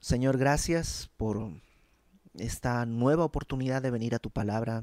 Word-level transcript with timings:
Señor, 0.00 0.38
gracias 0.38 1.10
por 1.18 1.50
esta 2.32 2.86
nueva 2.86 3.22
oportunidad 3.22 3.82
de 3.82 3.90
venir 3.90 4.14
a 4.14 4.18
tu 4.18 4.30
palabra, 4.30 4.82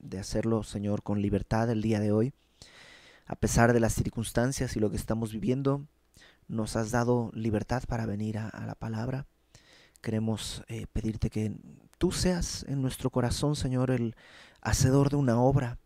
de 0.00 0.18
hacerlo, 0.18 0.64
Señor, 0.64 1.04
con 1.04 1.22
libertad 1.22 1.70
el 1.70 1.82
día 1.82 2.00
de 2.00 2.10
hoy. 2.10 2.32
A 3.26 3.36
pesar 3.36 3.72
de 3.72 3.78
las 3.78 3.92
circunstancias 3.94 4.74
y 4.74 4.80
lo 4.80 4.90
que 4.90 4.96
estamos 4.96 5.30
viviendo, 5.32 5.86
nos 6.48 6.74
has 6.74 6.90
dado 6.90 7.30
libertad 7.32 7.84
para 7.86 8.06
venir 8.06 8.38
a, 8.38 8.66
la 8.66 8.74
palabra. 8.74 9.28
Queremos 10.00 10.64
eh, 10.66 10.88
pedirte 10.92 11.30
que 11.30 11.52
tú 11.98 12.10
seas 12.10 12.64
en 12.66 12.82
nuestro 12.82 13.10
corazón, 13.10 13.54
Señor, 13.54 13.92
el 13.92 14.16
hacedor 14.62 15.10
de 15.10 15.16
una 15.16 15.40
obra, 15.40 15.78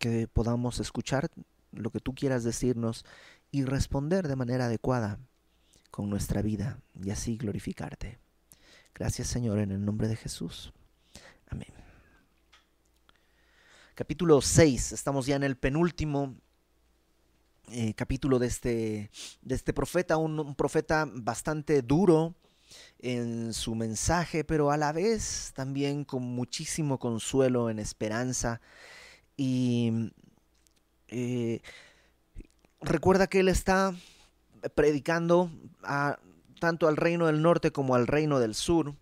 que 0.00 0.26
podamos 0.26 0.80
escuchar 0.80 1.30
lo 1.70 1.90
que 1.90 2.00
tú 2.00 2.16
quieras 2.16 2.42
decirnos 2.42 3.04
y 3.52 3.62
responder 3.62 4.26
de 4.26 4.34
manera 4.34 4.64
adecuada 4.64 5.20
con 5.92 6.08
nuestra 6.08 6.42
vida 6.42 6.80
y 7.04 7.10
así 7.10 7.36
glorificarte. 7.36 8.18
Gracias 8.94 9.28
Señor 9.28 9.58
en 9.58 9.70
el 9.70 9.84
nombre 9.84 10.08
de 10.08 10.16
Jesús. 10.16 10.72
Amén. 11.48 11.68
Capítulo 13.94 14.40
6, 14.40 14.92
estamos 14.92 15.26
ya 15.26 15.36
en 15.36 15.42
el 15.42 15.56
penúltimo 15.56 16.34
eh, 17.70 17.92
capítulo 17.94 18.38
de 18.38 18.46
este, 18.46 19.10
de 19.42 19.54
este 19.54 19.74
profeta, 19.74 20.16
un, 20.16 20.54
profeta 20.54 21.06
bastante 21.12 21.82
duro 21.82 22.34
en 22.98 23.52
su 23.52 23.74
mensaje, 23.74 24.44
pero 24.44 24.70
a 24.70 24.78
la 24.78 24.92
vez 24.92 25.52
también 25.54 26.04
con 26.04 26.22
muchísimo 26.22 26.98
consuelo 26.98 27.68
en 27.68 27.78
esperanza. 27.78 28.62
Y 29.36 30.10
eh, 31.08 31.60
recuerda 32.80 33.26
que 33.26 33.40
él 33.40 33.48
está 33.48 33.94
predicando 34.74 35.50
tanto 36.60 36.88
al 36.88 36.96
reino 36.96 37.26
del 37.26 37.42
norte 37.42 37.72
como 37.72 37.94
al 37.94 38.06
reino 38.06 38.38
del 38.38 38.54
sur, 38.54 38.94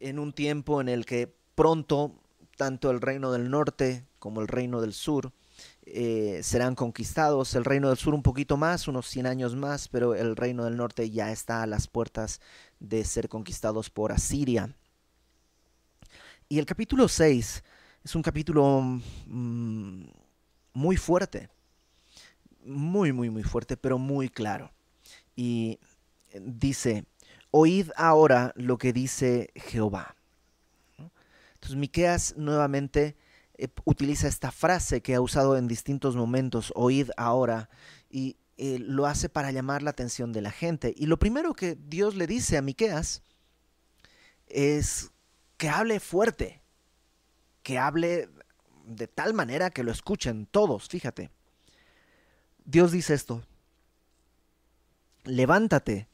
en 0.00 0.18
un 0.18 0.32
tiempo 0.32 0.80
en 0.80 0.88
el 0.88 1.04
que 1.04 1.34
pronto 1.54 2.14
tanto 2.56 2.90
el 2.90 3.00
reino 3.00 3.32
del 3.32 3.50
norte 3.50 4.06
como 4.18 4.40
el 4.40 4.48
reino 4.48 4.80
del 4.80 4.92
sur 4.92 5.32
eh, 5.84 6.40
serán 6.42 6.74
conquistados. 6.74 7.54
El 7.54 7.64
reino 7.64 7.88
del 7.88 7.98
sur 7.98 8.14
un 8.14 8.22
poquito 8.22 8.56
más, 8.56 8.88
unos 8.88 9.06
100 9.08 9.26
años 9.26 9.54
más, 9.54 9.88
pero 9.88 10.14
el 10.14 10.36
reino 10.36 10.64
del 10.64 10.76
norte 10.76 11.10
ya 11.10 11.30
está 11.32 11.62
a 11.62 11.66
las 11.66 11.86
puertas 11.86 12.40
de 12.80 13.04
ser 13.04 13.28
conquistados 13.28 13.90
por 13.90 14.12
Asiria. 14.12 14.74
Y 16.48 16.58
el 16.58 16.66
capítulo 16.66 17.08
6 17.08 17.64
es 18.04 18.14
un 18.14 18.22
capítulo 18.22 18.80
mm, 19.26 20.04
muy 20.72 20.96
fuerte, 20.96 21.48
muy, 22.64 23.12
muy, 23.12 23.30
muy 23.30 23.42
fuerte, 23.42 23.76
pero 23.76 23.98
muy 23.98 24.28
claro 24.28 24.70
y 25.36 25.78
dice, 26.40 27.04
oíd 27.50 27.90
ahora 27.96 28.52
lo 28.56 28.78
que 28.78 28.92
dice 28.92 29.50
Jehová. 29.54 30.16
Entonces 31.54 31.76
Miqueas 31.76 32.34
nuevamente 32.36 33.16
eh, 33.58 33.68
utiliza 33.84 34.28
esta 34.28 34.50
frase 34.50 35.00
que 35.00 35.14
ha 35.14 35.20
usado 35.20 35.56
en 35.56 35.68
distintos 35.68 36.16
momentos, 36.16 36.72
oíd 36.74 37.10
ahora, 37.16 37.70
y 38.10 38.36
eh, 38.58 38.78
lo 38.78 39.06
hace 39.06 39.28
para 39.28 39.52
llamar 39.52 39.82
la 39.82 39.90
atención 39.90 40.32
de 40.32 40.42
la 40.42 40.50
gente. 40.50 40.94
Y 40.96 41.06
lo 41.06 41.18
primero 41.18 41.54
que 41.54 41.76
Dios 41.76 42.14
le 42.14 42.26
dice 42.26 42.56
a 42.56 42.62
Miqueas 42.62 43.22
es 44.48 45.10
que 45.56 45.68
hable 45.68 46.00
fuerte, 46.00 46.62
que 47.62 47.78
hable 47.78 48.28
de 48.86 49.08
tal 49.08 49.34
manera 49.34 49.70
que 49.70 49.82
lo 49.82 49.90
escuchen 49.90 50.46
todos, 50.46 50.88
fíjate. 50.88 51.30
Dios 52.64 52.92
dice 52.92 53.14
esto, 53.14 53.42
levántate, 55.26 56.08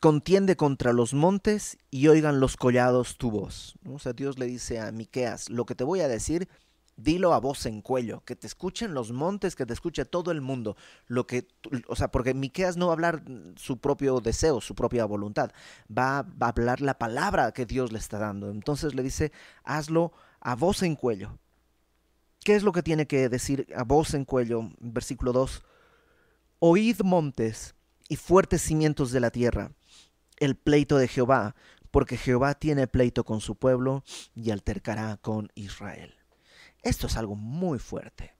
contiende 0.00 0.56
contra 0.56 0.92
los 0.92 1.14
montes 1.14 1.78
y 1.90 2.08
oigan 2.08 2.40
los 2.40 2.56
collados 2.56 3.16
tu 3.16 3.30
voz. 3.30 3.74
O 3.90 3.98
sea, 3.98 4.12
Dios 4.12 4.38
le 4.38 4.46
dice 4.46 4.80
a 4.80 4.92
Miqueas, 4.92 5.48
lo 5.50 5.64
que 5.64 5.74
te 5.74 5.84
voy 5.84 6.00
a 6.00 6.08
decir, 6.08 6.48
dilo 6.96 7.32
a 7.32 7.40
voz 7.40 7.66
en 7.66 7.80
cuello, 7.80 8.22
que 8.24 8.36
te 8.36 8.46
escuchen 8.46 8.94
los 8.94 9.12
montes, 9.12 9.56
que 9.56 9.66
te 9.66 9.72
escuche 9.72 10.04
todo 10.04 10.30
el 10.30 10.40
mundo. 10.40 10.76
Lo 11.06 11.26
que, 11.26 11.48
o 11.88 11.96
sea, 11.96 12.08
porque 12.08 12.34
Miqueas 12.34 12.76
no 12.76 12.86
va 12.86 12.92
a 12.92 12.94
hablar 12.94 13.22
su 13.56 13.78
propio 13.78 14.20
deseo, 14.20 14.60
su 14.60 14.74
propia 14.74 15.04
voluntad, 15.04 15.52
va, 15.90 16.22
va 16.22 16.46
a 16.46 16.50
hablar 16.50 16.80
la 16.80 16.98
palabra 16.98 17.52
que 17.52 17.66
Dios 17.66 17.92
le 17.92 17.98
está 17.98 18.18
dando. 18.18 18.50
Entonces 18.50 18.94
le 18.94 19.02
dice, 19.02 19.32
hazlo 19.64 20.12
a 20.40 20.54
voz 20.54 20.82
en 20.82 20.96
cuello. 20.96 21.38
¿Qué 22.44 22.54
es 22.54 22.62
lo 22.62 22.72
que 22.72 22.82
tiene 22.82 23.06
que 23.06 23.30
decir 23.30 23.66
a 23.74 23.84
voz 23.84 24.12
en 24.12 24.26
cuello? 24.26 24.70
Versículo 24.78 25.32
2. 25.32 25.62
Oíd 26.58 27.00
montes 27.00 27.74
y 28.14 28.16
fuertes 28.16 28.62
cimientos 28.62 29.10
de 29.10 29.18
la 29.18 29.32
tierra, 29.32 29.72
el 30.36 30.54
pleito 30.54 30.98
de 30.98 31.08
Jehová, 31.08 31.56
porque 31.90 32.16
Jehová 32.16 32.54
tiene 32.54 32.86
pleito 32.86 33.24
con 33.24 33.40
su 33.40 33.56
pueblo 33.56 34.04
y 34.36 34.52
altercará 34.52 35.16
con 35.16 35.50
Israel. 35.56 36.14
Esto 36.84 37.08
es 37.08 37.16
algo 37.16 37.34
muy 37.34 37.80
fuerte. 37.80 38.36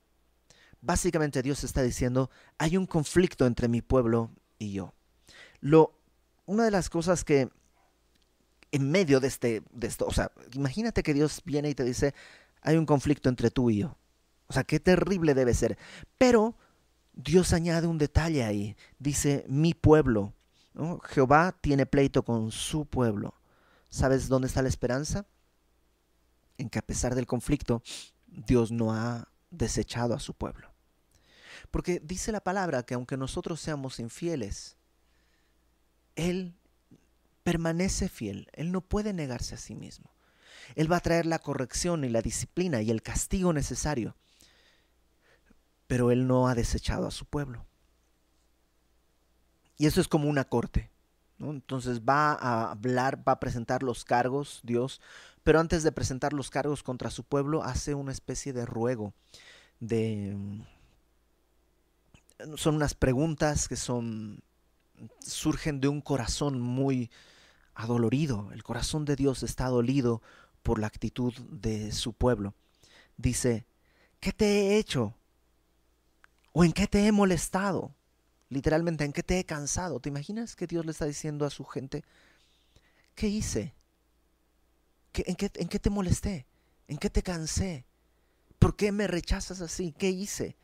Básicamente 0.80 1.42
Dios 1.42 1.64
está 1.64 1.82
diciendo, 1.82 2.30
hay 2.56 2.76
un 2.76 2.86
conflicto 2.86 3.46
entre 3.46 3.66
mi 3.66 3.82
pueblo 3.82 4.30
y 4.60 4.70
yo. 4.70 4.94
Lo, 5.58 5.98
una 6.46 6.64
de 6.64 6.70
las 6.70 6.88
cosas 6.88 7.24
que 7.24 7.48
en 8.70 8.90
medio 8.92 9.18
de, 9.18 9.26
este, 9.26 9.64
de 9.72 9.88
esto, 9.88 10.06
o 10.06 10.12
sea, 10.12 10.30
imagínate 10.52 11.02
que 11.02 11.14
Dios 11.14 11.42
viene 11.44 11.68
y 11.68 11.74
te 11.74 11.82
dice, 11.82 12.14
hay 12.60 12.76
un 12.76 12.86
conflicto 12.86 13.28
entre 13.28 13.50
tú 13.50 13.70
y 13.70 13.78
yo. 13.78 13.98
O 14.46 14.52
sea, 14.52 14.62
qué 14.62 14.78
terrible 14.78 15.34
debe 15.34 15.52
ser. 15.52 15.76
Pero 16.16 16.54
Dios 17.14 17.52
añade 17.52 17.86
un 17.86 17.98
detalle 17.98 18.44
ahí. 18.44 18.76
Dice, 18.98 19.44
mi 19.48 19.75
pueblo. 19.75 20.34
Jehová 21.04 21.56
tiene 21.60 21.86
pleito 21.86 22.25
con 22.25 22.50
su 22.50 22.86
pueblo. 22.86 23.34
¿Sabes 23.88 24.28
dónde 24.28 24.48
está 24.48 24.60
la 24.62 24.69
esperanza? 24.69 25.25
En 26.58 26.69
que 26.69 26.80
a 26.80 26.82
pesar 26.82 27.14
del 27.14 27.26
conflicto, 27.26 27.82
Dios 28.26 28.72
no 28.72 28.92
ha 28.92 29.28
desechado 29.50 30.14
a 30.14 30.20
su 30.20 30.34
pueblo. 30.34 30.72
Porque 31.70 32.00
dice 32.02 32.32
la 32.32 32.42
palabra 32.42 32.82
que 32.82 32.94
aunque 32.94 33.16
nosotros 33.16 33.60
seamos 33.60 34.00
infieles, 34.00 34.76
Él 36.16 36.56
permanece 37.44 38.08
fiel. 38.08 38.48
Él 38.52 38.72
no 38.72 38.81
puede 38.81 39.12
negarse 39.12 39.54
a 39.54 39.58
sí 39.58 39.76
mismo. 39.76 40.10
Él 40.75 40.91
va 40.91 40.96
a 40.96 41.00
traer 41.00 41.26
la 41.26 41.38
corrección 41.38 42.04
y 42.04 42.08
la 42.08 42.22
disciplina 42.22 42.82
y 42.82 42.91
el 42.91 43.02
castigo 43.02 43.52
necesario 43.52 44.16
pero 45.86 46.10
él 46.10 46.26
no 46.26 46.48
ha 46.48 46.54
desechado 46.54 47.06
a 47.06 47.10
su 47.10 47.24
pueblo. 47.24 47.64
Y 49.76 49.86
eso 49.86 50.00
es 50.00 50.08
como 50.08 50.28
una 50.28 50.44
corte. 50.44 50.90
Entonces 51.38 52.00
va 52.02 52.32
a 52.32 52.70
hablar, 52.70 53.26
va 53.26 53.32
a 53.32 53.40
presentar 53.40 53.82
los 53.82 54.04
cargos, 54.04 54.60
Dios, 54.62 55.00
pero 55.42 55.60
antes 55.60 55.82
de 55.82 55.92
presentar 55.92 56.32
los 56.32 56.50
cargos 56.50 56.82
contra 56.82 57.10
su 57.10 57.24
pueblo, 57.24 57.62
hace 57.62 57.94
una 57.94 58.12
especie 58.12 58.52
de 58.52 58.66
ruego, 58.66 59.12
de... 59.80 60.36
Son 62.56 62.76
unas 62.76 62.94
preguntas 62.94 63.68
que 63.68 63.76
son... 63.76 64.42
surgen 65.20 65.80
de 65.80 65.88
un 65.88 66.00
corazón 66.00 66.60
muy 66.60 67.10
adolorido. 67.74 68.50
El 68.52 68.62
corazón 68.62 69.04
de 69.04 69.16
Dios 69.16 69.42
está 69.42 69.68
dolido 69.68 70.22
por 70.62 70.78
la 70.78 70.86
actitud 70.86 71.34
de 71.50 71.92
su 71.92 72.12
pueblo. 72.12 72.54
Dice, 73.16 73.66
¿qué 74.20 74.32
te 74.32 74.46
he 74.46 74.78
hecho? 74.78 75.14
¿O 76.56 76.65
en 76.65 76.72
qué 76.72 76.87
te 76.87 77.04
he 77.04 77.10
molestado? 77.10 77.92
Literalmente, 78.48 79.04
¿en 79.04 79.12
qué 79.12 79.25
te 79.25 79.41
he 79.41 79.44
cansado? 79.44 79.98
¿Te 79.98 80.09
imaginas 80.09 80.54
que 80.54 80.69
Dios 80.69 80.87
le 80.87 80.92
está 80.92 81.04
diciendo 81.04 81.44
a 81.44 81.50
su 81.50 81.65
gente, 81.65 82.04
¿qué 83.16 83.26
hice? 83.26 83.75
en, 85.14 85.34
qué, 85.34 85.50
¿En 85.56 85.69
qué 85.69 85.81
te 85.81 85.91
molesté? 85.91 86.47
¿En 86.87 86.98
qué 86.98 87.10
te 87.10 87.25
cansé? 87.25 87.84
¿Por 88.60 88.76
qué 88.76 88.93
me 88.93 89.09
rechazas 89.09 89.60
así? 89.60 89.93
¿Qué 89.98 90.10
hice? 90.10 90.56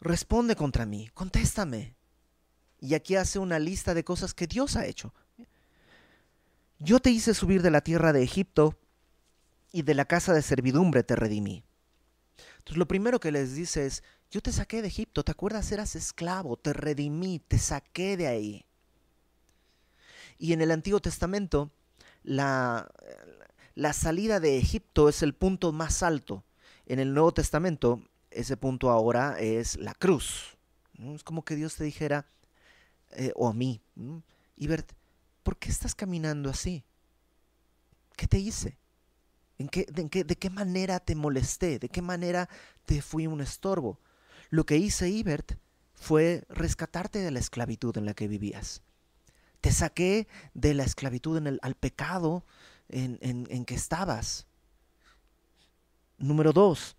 Responde 0.00 0.56
contra 0.56 0.84
mí, 0.84 1.10
contéstame. 1.14 1.94
Y 2.80 2.94
aquí 2.94 3.14
hace 3.14 3.38
una 3.38 3.60
lista 3.60 3.94
de 3.94 4.02
cosas 4.02 4.34
que 4.34 4.48
Dios 4.48 4.74
ha 4.74 4.86
hecho. 4.86 5.14
Yo 6.80 6.98
te 6.98 7.10
hice 7.10 7.34
subir 7.34 7.62
de 7.62 7.70
la 7.70 7.82
tierra 7.82 8.12
de 8.12 8.24
Egipto 8.24 8.76
y 9.70 9.82
de 9.82 9.94
la 9.94 10.06
casa 10.06 10.34
de 10.34 10.42
servidumbre 10.42 11.04
te 11.04 11.14
redimí. 11.14 11.62
Entonces 12.58 12.78
lo 12.78 12.88
primero 12.88 13.20
que 13.20 13.30
les 13.30 13.54
dice 13.54 13.86
es, 13.86 14.02
yo 14.30 14.40
te 14.40 14.52
saqué 14.52 14.82
de 14.82 14.88
Egipto, 14.88 15.24
¿te 15.24 15.32
acuerdas? 15.32 15.70
Eras 15.72 15.96
esclavo, 15.96 16.56
te 16.56 16.72
redimí, 16.72 17.38
te 17.38 17.58
saqué 17.58 18.16
de 18.16 18.26
ahí. 18.26 18.66
Y 20.38 20.52
en 20.52 20.60
el 20.60 20.70
Antiguo 20.70 21.00
Testamento, 21.00 21.70
la, 22.22 22.90
la 23.74 23.92
salida 23.92 24.40
de 24.40 24.58
Egipto 24.58 25.08
es 25.08 25.22
el 25.22 25.34
punto 25.34 25.72
más 25.72 26.02
alto. 26.02 26.44
En 26.86 26.98
el 26.98 27.14
Nuevo 27.14 27.32
Testamento, 27.32 28.02
ese 28.30 28.56
punto 28.56 28.90
ahora 28.90 29.38
es 29.38 29.76
la 29.76 29.94
cruz. 29.94 30.56
Es 30.98 31.22
como 31.22 31.44
que 31.44 31.56
Dios 31.56 31.76
te 31.76 31.84
dijera, 31.84 32.26
eh, 33.12 33.32
o 33.36 33.48
a 33.48 33.52
mí, 33.52 33.80
Ibert, 34.56 34.92
¿por 35.42 35.56
qué 35.56 35.70
estás 35.70 35.94
caminando 35.94 36.50
así? 36.50 36.84
¿Qué 38.16 38.26
te 38.26 38.38
hice? 38.38 38.76
¿En 39.58 39.68
qué, 39.68 39.86
¿De 39.86 40.36
qué 40.36 40.50
manera 40.50 41.00
te 41.00 41.14
molesté? 41.14 41.78
¿De 41.78 41.88
qué 41.88 42.02
manera 42.02 42.48
te 42.84 43.00
fui 43.00 43.26
un 43.26 43.40
estorbo? 43.40 44.00
Lo 44.50 44.64
que 44.64 44.76
hice, 44.76 45.08
Ibert, 45.08 45.58
fue 45.94 46.44
rescatarte 46.48 47.20
de 47.20 47.30
la 47.30 47.38
esclavitud 47.38 47.96
en 47.96 48.04
la 48.04 48.14
que 48.14 48.28
vivías. 48.28 48.82
te 49.60 49.72
saqué 49.72 50.28
de 50.54 50.74
la 50.74 50.84
esclavitud 50.84 51.36
en 51.38 51.48
el, 51.48 51.58
al 51.60 51.74
pecado 51.74 52.44
en, 52.88 53.18
en, 53.20 53.48
en 53.50 53.64
que 53.64 53.74
estabas. 53.74 54.46
Número 56.18 56.52
dos, 56.52 56.96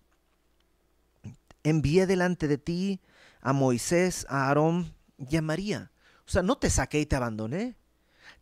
envié 1.62 2.06
delante 2.06 2.46
de 2.46 2.58
ti 2.58 3.00
a 3.40 3.54
Moisés, 3.54 4.26
a 4.28 4.48
Aarón 4.48 4.94
y 5.16 5.36
a 5.36 5.42
María. 5.42 5.90
O 6.26 6.30
sea, 6.30 6.42
no 6.42 6.58
te 6.58 6.68
saqué 6.68 7.00
y 7.00 7.06
te 7.06 7.16
abandoné. 7.16 7.74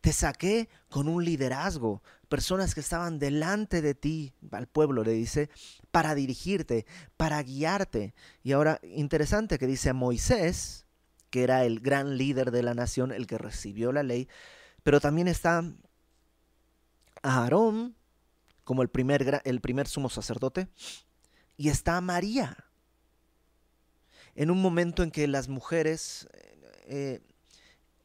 Te 0.00 0.12
saqué 0.12 0.68
con 0.90 1.06
un 1.06 1.24
liderazgo, 1.24 2.02
personas 2.28 2.74
que 2.74 2.80
estaban 2.80 3.18
delante 3.18 3.82
de 3.82 3.94
ti, 3.94 4.34
al 4.50 4.66
pueblo 4.66 5.04
le 5.04 5.12
dice, 5.12 5.48
para 5.90 6.14
dirigirte, 6.14 6.86
para 7.16 7.42
guiarte. 7.42 8.14
Y 8.42 8.52
ahora, 8.52 8.80
interesante 8.82 9.58
que 9.58 9.66
dice 9.66 9.90
a 9.90 9.94
Moisés, 9.94 10.86
que 11.30 11.42
era 11.42 11.64
el 11.64 11.80
gran 11.80 12.16
líder 12.16 12.50
de 12.50 12.62
la 12.62 12.74
nación, 12.74 13.12
el 13.12 13.26
que 13.26 13.38
recibió 13.38 13.92
la 13.92 14.02
ley, 14.02 14.28
pero 14.82 15.00
también 15.00 15.28
está 15.28 15.64
Aarón 17.22 17.96
como 18.64 18.82
el 18.82 18.88
primer, 18.88 19.42
el 19.44 19.60
primer 19.60 19.86
sumo 19.86 20.08
sacerdote, 20.08 20.68
y 21.56 21.68
está 21.68 22.00
María. 22.00 22.56
En 24.34 24.50
un 24.50 24.60
momento 24.60 25.02
en 25.02 25.10
que 25.10 25.26
las 25.28 25.48
mujeres 25.48 26.28
eh, 26.86 27.20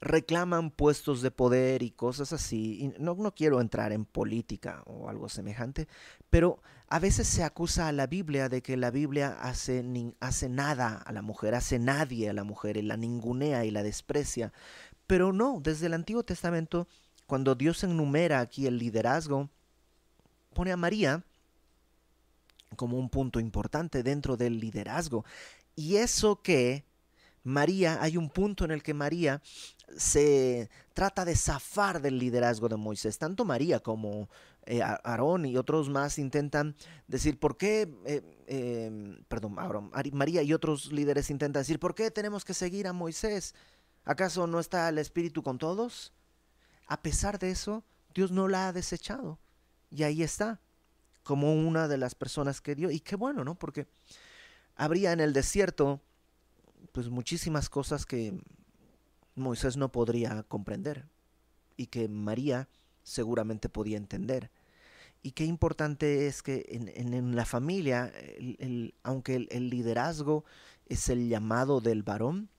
reclaman 0.01 0.71
puestos 0.71 1.21
de 1.21 1.29
poder 1.29 1.83
y 1.83 1.91
cosas 1.91 2.33
así. 2.33 2.91
No, 2.99 3.13
no, 3.15 3.33
quiero 3.33 3.61
entrar 3.61 3.93
en 3.93 4.05
política 4.05 4.83
o 4.87 5.09
algo 5.09 5.29
semejante, 5.29 5.87
pero 6.29 6.61
a 6.87 6.99
veces 6.99 7.27
se 7.27 7.43
acusa 7.43 7.87
a 7.87 7.91
la 7.91 8.07
Biblia 8.07 8.49
de 8.49 8.61
que 8.61 8.75
la 8.75 8.91
Biblia 8.91 9.37
hace, 9.39 9.83
ni, 9.83 10.13
hace 10.19 10.49
nada 10.49 10.97
a 10.97 11.11
la 11.13 11.21
mujer, 11.21 11.53
hace 11.53 11.79
nadie 11.79 12.29
a 12.29 12.33
la 12.33 12.43
mujer, 12.43 12.77
y 12.77 12.81
la 12.81 12.97
ningunea 12.97 13.63
y 13.63 13.71
la 13.71 13.83
desprecia. 13.83 14.51
Pero 15.05 15.31
no, 15.31 15.59
desde 15.61 15.85
el 15.85 15.93
Antiguo 15.93 16.23
Testamento, 16.23 16.87
cuando 17.27 17.55
Dios 17.55 17.83
enumera 17.83 18.39
aquí 18.39 18.65
el 18.65 18.77
liderazgo, 18.77 19.49
pone 20.53 20.71
a 20.71 20.77
María 20.77 21.23
como 22.75 22.97
un 22.97 23.09
punto 23.09 23.39
importante 23.39 24.01
dentro 24.01 24.35
del 24.35 24.59
liderazgo. 24.59 25.25
Y 25.75 25.97
eso 25.97 26.41
que 26.41 26.85
María, 27.43 28.01
hay 28.01 28.17
un 28.17 28.29
punto 28.29 28.65
en 28.65 28.71
el 28.71 28.83
que 28.83 28.93
María 28.93 29.41
se 29.97 30.69
trata 30.93 31.25
de 31.25 31.35
zafar 31.35 32.01
del 32.01 32.17
liderazgo 32.17 32.69
de 32.69 32.77
Moisés. 32.77 33.17
Tanto 33.17 33.45
María 33.45 33.79
como 33.79 34.29
eh, 34.65 34.81
Aarón 34.81 35.45
y 35.45 35.57
otros 35.57 35.89
más 35.89 36.19
intentan 36.19 36.75
decir 37.07 37.39
por 37.39 37.57
qué, 37.57 37.93
eh, 38.05 38.21
eh, 38.47 39.23
perdón, 39.27 39.57
Aarón, 39.57 39.91
María 40.13 40.43
y 40.43 40.53
otros 40.53 40.91
líderes 40.91 41.29
intentan 41.29 41.61
decir 41.61 41.79
por 41.79 41.95
qué 41.95 42.11
tenemos 42.11 42.45
que 42.45 42.53
seguir 42.53 42.87
a 42.87 42.93
Moisés. 42.93 43.55
¿Acaso 44.03 44.47
no 44.47 44.59
está 44.59 44.89
el 44.89 44.97
Espíritu 44.97 45.43
con 45.43 45.57
todos? 45.57 46.13
A 46.87 47.01
pesar 47.01 47.39
de 47.39 47.51
eso, 47.51 47.83
Dios 48.13 48.31
no 48.31 48.47
la 48.47 48.67
ha 48.67 48.73
desechado. 48.73 49.39
Y 49.89 50.03
ahí 50.03 50.23
está, 50.23 50.59
como 51.23 51.53
una 51.53 51.87
de 51.87 51.97
las 51.97 52.15
personas 52.15 52.61
que 52.61 52.75
dio. 52.75 52.91
Y 52.91 52.99
qué 52.99 53.15
bueno, 53.15 53.43
¿no? 53.43 53.55
Porque 53.55 53.87
habría 54.75 55.11
en 55.11 55.19
el 55.19 55.33
desierto, 55.33 56.01
pues 56.91 57.09
muchísimas 57.09 57.69
cosas 57.69 58.05
que 58.05 58.39
Moisés 59.35 59.77
no 59.77 59.91
podría 59.91 60.43
comprender 60.43 61.07
y 61.77 61.87
que 61.87 62.07
María 62.07 62.67
seguramente 63.03 63.69
podía 63.69 63.97
entender. 63.97 64.51
Y 65.23 65.31
qué 65.31 65.45
importante 65.45 66.27
es 66.27 66.41
que 66.41 66.65
en, 66.69 67.35
la 67.35 67.45
familia, 67.45 68.11
aunque 69.03 69.35
el, 69.35 69.47
el, 69.51 69.69
liderazgo 69.69 70.45
es 70.87 71.09
el 71.09 71.29
llamado 71.29 71.79
del 71.79 72.01
varón, 72.01 72.49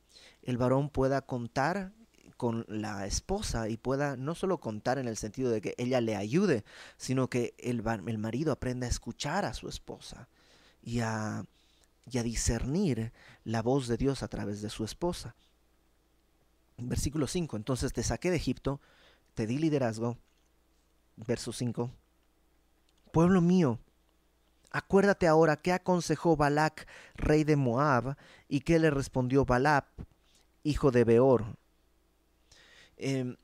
el 0.42 0.58
varón 0.58 0.88
pueda 0.88 1.22
contar 1.22 1.92
con 2.36 2.64
la 2.68 3.06
esposa 3.06 3.68
y 3.68 3.76
pueda 3.76 4.16
no 4.16 4.34
solo 4.34 4.58
contar 4.58 4.98
en 4.98 5.06
el 5.06 5.16
sentido 5.16 5.50
de 5.50 5.60
que 5.60 5.74
ella 5.78 6.00
le 6.00 6.16
ayude, 6.16 6.64
sino 6.96 7.28
que 7.28 7.54
el 7.58 7.82
marido 8.18 8.52
aprenda 8.52 8.86
a 8.86 8.90
escuchar 8.90 9.44
a 9.44 9.54
su 9.54 9.68
esposa 9.68 10.28
y 10.82 10.98
a, 11.00 11.44
y 12.10 12.18
a 12.18 12.22
discernir 12.22 13.12
la 13.44 13.62
voz 13.62 13.88
de 13.88 13.96
Dios 13.96 14.22
a 14.22 14.28
través 14.28 14.62
de 14.62 14.70
su 14.70 14.84
esposa. 14.84 15.34
Versículo 16.78 17.26
5. 17.26 17.56
Entonces 17.56 17.92
te 17.92 18.02
saqué 18.02 18.30
de 18.30 18.36
Egipto, 18.36 18.80
te 19.34 19.46
di 19.46 19.58
liderazgo. 19.58 20.18
Verso 21.16 21.52
5. 21.52 21.90
Pueblo 23.12 23.40
mío, 23.40 23.78
acuérdate 24.70 25.28
ahora 25.28 25.56
qué 25.56 25.72
aconsejó 25.72 26.36
Balac, 26.36 26.88
rey 27.14 27.44
de 27.44 27.56
Moab, 27.56 28.16
y 28.48 28.60
qué 28.60 28.78
le 28.78 28.90
respondió 28.90 29.44
Balab, 29.44 29.84
hijo 30.62 30.90
de 30.90 31.04
Beor. 31.04 31.44
Em, 32.96 33.36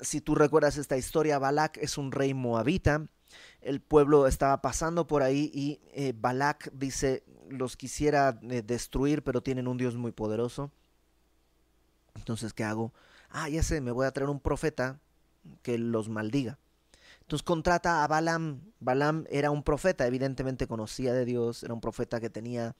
si 0.00 0.20
tú 0.20 0.34
recuerdas 0.34 0.76
esta 0.76 0.96
historia, 0.96 1.38
Balac 1.38 1.76
es 1.78 1.98
un 1.98 2.12
rey 2.12 2.34
moabita. 2.34 3.06
El 3.60 3.80
pueblo 3.80 4.26
estaba 4.26 4.60
pasando 4.62 5.06
por 5.06 5.22
ahí 5.22 5.50
y 5.52 5.80
eh, 5.92 6.14
Balac 6.16 6.70
dice, 6.72 7.24
los 7.48 7.76
quisiera 7.76 8.38
eh, 8.42 8.62
destruir, 8.62 9.22
pero 9.22 9.42
tienen 9.42 9.68
un 9.68 9.76
Dios 9.76 9.96
muy 9.96 10.12
poderoso. 10.12 10.70
Entonces, 12.14 12.52
¿qué 12.52 12.64
hago? 12.64 12.92
Ah, 13.30 13.48
ya 13.48 13.62
sé, 13.62 13.80
me 13.80 13.92
voy 13.92 14.06
a 14.06 14.12
traer 14.12 14.30
un 14.30 14.40
profeta 14.40 14.98
que 15.62 15.78
los 15.78 16.08
maldiga. 16.08 16.58
Entonces 17.20 17.44
contrata 17.44 18.04
a 18.04 18.06
Balaam. 18.06 18.62
Balaam 18.80 19.26
era 19.28 19.50
un 19.50 19.62
profeta, 19.62 20.06
evidentemente 20.06 20.66
conocía 20.66 21.12
de 21.12 21.26
Dios, 21.26 21.62
era 21.62 21.74
un 21.74 21.80
profeta 21.80 22.20
que 22.20 22.30
tenía 22.30 22.74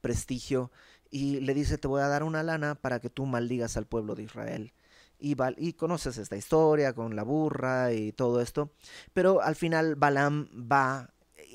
prestigio 0.00 0.70
y 1.10 1.40
le 1.40 1.52
dice, 1.54 1.78
te 1.78 1.88
voy 1.88 2.02
a 2.02 2.08
dar 2.08 2.22
una 2.22 2.42
lana 2.42 2.76
para 2.76 3.00
que 3.00 3.10
tú 3.10 3.26
maldigas 3.26 3.76
al 3.76 3.86
pueblo 3.86 4.14
de 4.14 4.22
Israel. 4.22 4.72
Y, 5.20 5.72
conoces 5.72 6.16
esta 6.18 6.36
historia 6.36 6.92
con 6.92 7.16
la 7.16 7.24
burra 7.24 7.92
y 7.92 8.12
todo 8.12 8.40
esto, 8.40 8.70
pero 9.12 9.42
al 9.42 9.56
final 9.56 9.96
Balaam 9.96 10.48
va 10.70 11.10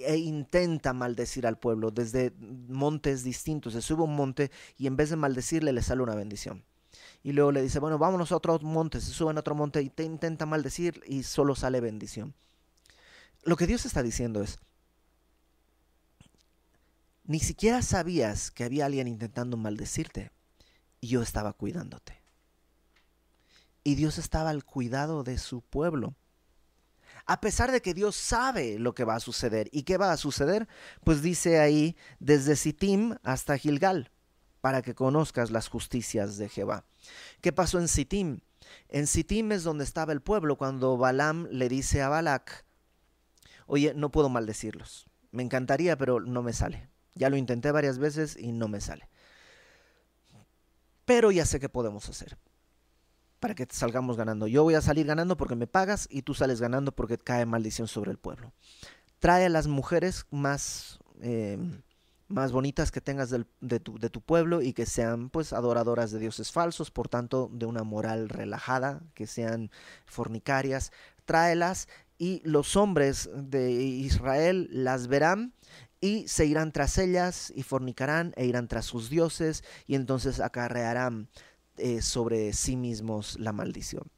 e 0.05 0.17
intenta 0.17 0.91
maldecir 0.91 1.47
al 1.47 1.57
pueblo 1.59 1.91
desde 1.91 2.33
montes 2.39 3.23
distintos, 3.23 3.73
se 3.73 3.81
sube 3.81 4.01
a 4.01 4.05
un 4.05 4.15
monte 4.15 4.51
y 4.77 4.87
en 4.87 4.97
vez 4.97 5.11
de 5.11 5.15
maldecirle 5.15 5.71
le 5.71 5.81
sale 5.81 6.01
una 6.01 6.15
bendición 6.15 6.63
y 7.23 7.31
luego 7.31 7.51
le 7.51 7.61
dice, 7.61 7.79
bueno, 7.79 7.97
vámonos 7.97 8.31
a 8.31 8.35
otro 8.35 8.59
monte, 8.59 8.99
se 8.99 9.11
suben 9.11 9.37
a 9.37 9.39
otro 9.39 9.55
monte 9.55 9.81
y 9.81 9.89
te 9.89 10.03
intenta 10.03 10.45
maldecir 10.45 11.01
y 11.07 11.23
solo 11.23 11.55
sale 11.55 11.79
bendición. 11.79 12.33
Lo 13.43 13.55
que 13.55 13.65
Dios 13.65 13.85
está 13.85 14.03
diciendo 14.03 14.43
es, 14.43 14.59
ni 17.23 17.39
siquiera 17.39 17.81
sabías 17.81 18.51
que 18.51 18.65
había 18.65 18.85
alguien 18.85 19.07
intentando 19.07 19.55
maldecirte 19.55 20.31
y 20.99 21.07
yo 21.07 21.21
estaba 21.21 21.53
cuidándote. 21.53 22.22
Y 23.83 23.95
Dios 23.95 24.17
estaba 24.17 24.49
al 24.49 24.63
cuidado 24.63 25.23
de 25.23 25.37
su 25.37 25.61
pueblo. 25.61 26.15
A 27.25 27.39
pesar 27.39 27.71
de 27.71 27.81
que 27.81 27.93
Dios 27.93 28.15
sabe 28.15 28.79
lo 28.79 28.93
que 28.93 29.03
va 29.03 29.15
a 29.15 29.19
suceder. 29.19 29.69
¿Y 29.71 29.83
qué 29.83 29.97
va 29.97 30.11
a 30.11 30.17
suceder? 30.17 30.67
Pues 31.03 31.21
dice 31.21 31.59
ahí, 31.59 31.95
desde 32.19 32.55
Sittim 32.55 33.15
hasta 33.23 33.57
Gilgal 33.57 34.11
para 34.61 34.81
que 34.81 34.95
conozcas 34.95 35.51
las 35.51 35.67
justicias 35.67 36.37
de 36.37 36.47
Jehová. 36.47 36.85
¿Qué 37.41 37.51
pasó 37.51 37.79
en 37.79 37.89
Sittim? 37.89 38.39
En 38.87 39.07
Sittim 39.07 39.51
es 39.51 39.63
donde 39.63 39.83
estaba 39.83 40.13
el 40.13 40.21
pueblo 40.21 40.57
cuando 40.57 40.97
Balaam 40.97 41.47
le 41.51 41.67
dice 41.67 42.01
a 42.01 42.07
Balac, 42.07 42.65
oye, 43.65 43.93
no 43.93 44.09
puedo 44.09 44.29
maldecirlos. 44.29 45.05
Me 45.31 45.43
encantaría, 45.43 45.97
pero 45.97 46.21
no 46.21 46.43
me 46.43 46.53
sale. 46.53 46.89
Ya 47.13 47.29
lo 47.29 47.35
intenté 47.35 47.71
varias 47.71 47.97
veces 47.99 48.37
y 48.37 48.53
no 48.53 48.69
me 48.69 48.79
sale. 48.79 49.09
Pero 51.03 51.31
ya 51.31 51.45
sé 51.45 51.59
qué 51.59 51.67
podemos 51.67 52.07
hacer 52.07 52.37
para 53.43 53.55
que 53.55 53.67
salgamos 53.69 54.15
ganando. 54.15 54.47
Yo 54.47 54.63
voy 54.63 54.75
a 54.75 54.81
salir 54.81 55.05
ganando 55.05 55.35
porque 55.35 55.57
me 55.57 55.67
pagas 55.67 56.07
y 56.09 56.21
tú 56.21 56.33
sales 56.33 56.61
ganando 56.61 56.93
porque 56.93 57.17
cae 57.17 57.45
maldición 57.45 57.89
sobre 57.89 58.09
el 58.09 58.17
pueblo. 58.17 58.53
Trae 59.19 59.47
a 59.47 59.49
las 59.49 59.67
mujeres 59.67 60.25
más 60.31 60.99
eh, 61.21 61.57
más 62.29 62.53
bonitas 62.53 62.89
que 62.89 63.01
tengas 63.01 63.29
de, 63.29 63.43
tu, 63.81 63.99
de, 63.99 64.09
tu, 64.09 64.21
pueblo 64.21 64.61
y 64.61 64.71
que 64.71 64.85
sean 64.85 65.29
pues 65.29 65.51
adoradoras 65.51 66.11
de 66.11 66.19
dioses 66.19 66.53
falsos, 66.53 66.89
por 66.89 67.09
tanto 67.09 67.49
de 67.51 67.65
una 67.65 67.83
moral 67.83 68.29
relajada, 68.29 69.01
que 69.13 69.27
sean 69.27 69.71
fornicarias, 70.05 70.93
tráelas 71.25 71.89
y 72.17 72.41
los 72.45 72.77
hombres 72.77 73.29
de 73.35 73.71
Israel 73.73 74.69
las 74.71 75.07
verán 75.07 75.53
y 75.99 76.29
se 76.29 76.45
irán 76.45 76.71
tras 76.71 76.97
ellas 76.97 77.51
y 77.53 77.63
fornicarán 77.63 78.31
e 78.37 78.45
irán 78.45 78.69
tras 78.69 78.85
sus 78.85 79.09
dioses 79.09 79.65
y 79.85 79.95
entonces 79.95 80.39
acarrearán 80.39 81.27
eh, 81.77 82.01
sobre 82.01 82.53
sí 82.53 82.75
mismos 82.75 83.39
la 83.39 83.51
maldición. 83.51 84.09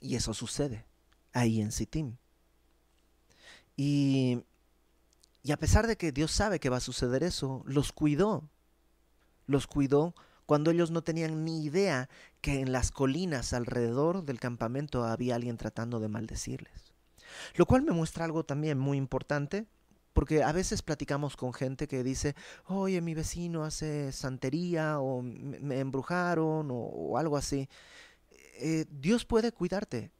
Y 0.00 0.16
eso 0.16 0.34
sucede 0.34 0.84
ahí 1.32 1.60
en 1.60 1.72
Sittim. 1.72 2.16
Y 3.76 4.42
y 5.42 5.52
a 5.52 5.56
pesar 5.56 5.86
de 5.86 5.96
que 5.96 6.12
Dios 6.12 6.30
sabe 6.30 6.60
que 6.60 6.68
va 6.68 6.76
a 6.76 6.80
suceder 6.80 7.24
eso, 7.24 7.62
los 7.66 7.92
cuidó. 7.92 8.48
Los 9.46 9.66
cuidó 9.66 10.14
cuando 10.46 10.70
ellos 10.70 10.90
no 10.90 11.02
tenían 11.02 11.44
ni 11.44 11.64
idea 11.64 12.08
que 12.40 12.60
en 12.60 12.70
las 12.70 12.92
colinas 12.92 13.52
alrededor 13.52 14.24
del 14.24 14.38
campamento 14.38 15.04
había 15.04 15.34
alguien 15.34 15.56
tratando 15.56 15.98
de 15.98 16.08
maldecirles. 16.08 16.94
Lo 17.56 17.66
cual 17.66 17.82
me 17.82 17.92
muestra 17.92 18.24
algo 18.24 18.44
también 18.44 18.78
muy 18.78 18.98
importante, 18.98 19.66
porque 20.12 20.42
a 20.42 20.52
veces 20.52 20.82
platicamos 20.82 21.36
con 21.36 21.52
gente 21.52 21.88
que 21.88 22.02
dice, 22.02 22.34
oye, 22.66 23.00
mi 23.00 23.14
vecino 23.14 23.64
hace 23.64 24.12
santería 24.12 25.00
o 25.00 25.22
me 25.22 25.80
embrujaron 25.80 26.68
o, 26.70 27.18
algo 27.18 27.36
así. 27.36 27.68
eh, 28.58 28.86
Dios 28.90 29.24
puede 29.24 29.52
cuidarte. 29.52 30.10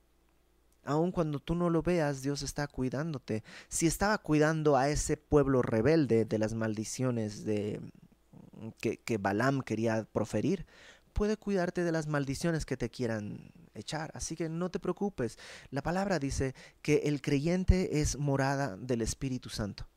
Aun 0.85 1.13
cuando 1.13 1.39
tú 1.39 1.55
no 1.55 1.71
lo 1.71 1.83
veas, 1.83 2.23
Dios 2.23 2.43
está 2.43 2.67
cuidándote. 2.67 3.45
Si 3.69 3.87
estaba 3.87 4.19
cuidando 4.19 4.77
a 4.77 4.89
ese 4.89 5.17
pueblo 5.17 5.63
rebelde 5.63 6.25
de 6.25 6.39
las 6.39 6.55
maldiciones 6.55 7.45
de, 7.45 7.81
que, 8.81 8.99
que 8.99 9.19
Balaam 9.19 9.61
quería 9.63 10.05
proferir, 10.05 10.67
puede 11.13 11.37
cuidarte 11.37 11.85
de 11.85 11.93
las 11.93 12.07
maldiciones 12.07 12.65
que 12.65 12.77
te 12.77 12.91
quieran 12.91 13.53
echar. 13.75 14.11
Así 14.15 14.37
que 14.37 14.49
no 14.49 14.71
te 14.71 14.81
preocupes. 14.81 15.39
La 15.71 15.83
palabra 15.83 16.19
dice 16.19 16.55
que 16.83 17.03
el 17.05 17.21
creyente 17.21 18.01
es 18.01 18.19
morada 18.19 18.77
del 18.77 19.03
Espíritu 19.03 19.49
Santo. 19.49 19.89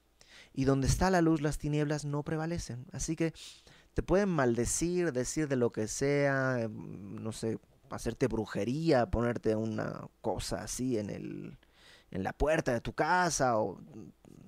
Y 0.54 0.66
donde 0.66 0.88
está 0.88 1.10
la 1.10 1.22
luz, 1.22 1.42
las 1.42 1.58
tinieblas 1.58 2.06
no 2.06 2.24
prevalecen. 2.24 2.86
Así 2.92 3.16
que 3.16 3.34
te 3.94 4.04
pueden 4.04 4.30
maldecir, 4.30 5.12
decir 5.14 5.48
de 5.48 5.56
lo 5.56 5.72
que 5.72 5.88
sea, 5.88 6.60
em, 6.62 7.16
no 7.22 7.32
sé, 7.32 7.60
hacerte 7.90 8.28
brujería, 8.28 9.10
ponerte 9.10 9.56
una 9.56 10.08
cosa 10.22 10.64
así 10.64 10.98
en 10.98 11.10
el 11.10 11.58
en 12.12 12.24
la 12.24 12.34
puerta 12.34 12.74
de 12.74 12.82
tu 12.82 12.94
casa 12.94 13.58
o 13.60 13.78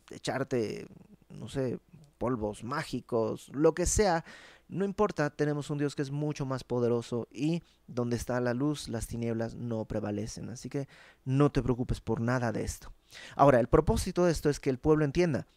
echarte, 0.09 0.87
no 1.29 1.49
sé, 1.49 1.79
polvos 2.17 2.63
mágicos, 2.63 3.49
lo 3.53 3.73
que 3.73 3.85
sea, 3.85 4.23
no 4.69 4.83
importa, 4.83 5.29
tenemos 5.29 5.69
un 5.69 5.77
Dios 5.77 5.95
que 5.95 6.01
es 6.01 6.11
mucho 6.11 6.45
más 6.45 6.63
poderoso 6.63 7.27
y 7.31 7.63
donde 7.87 8.17
está 8.17 8.39
la 8.41 8.53
luz, 8.53 8.89
las 8.89 9.07
tinieblas 9.07 9.55
no 9.55 9.85
prevalecen. 9.85 10.49
Así 10.49 10.69
que 10.69 10.87
no 11.23 11.51
te 11.51 11.63
preocupes 11.63 12.01
por 12.01 12.19
nada 12.19 12.51
de 12.51 12.63
esto. 12.63 12.91
Ahora, 13.35 13.59
el 13.59 13.67
propósito 13.67 14.25
de 14.25 14.31
esto 14.31 14.49
es 14.49 14.59
que 14.59 14.69
el 14.69 14.77
pueblo 14.77 15.05
entienda 15.05 15.47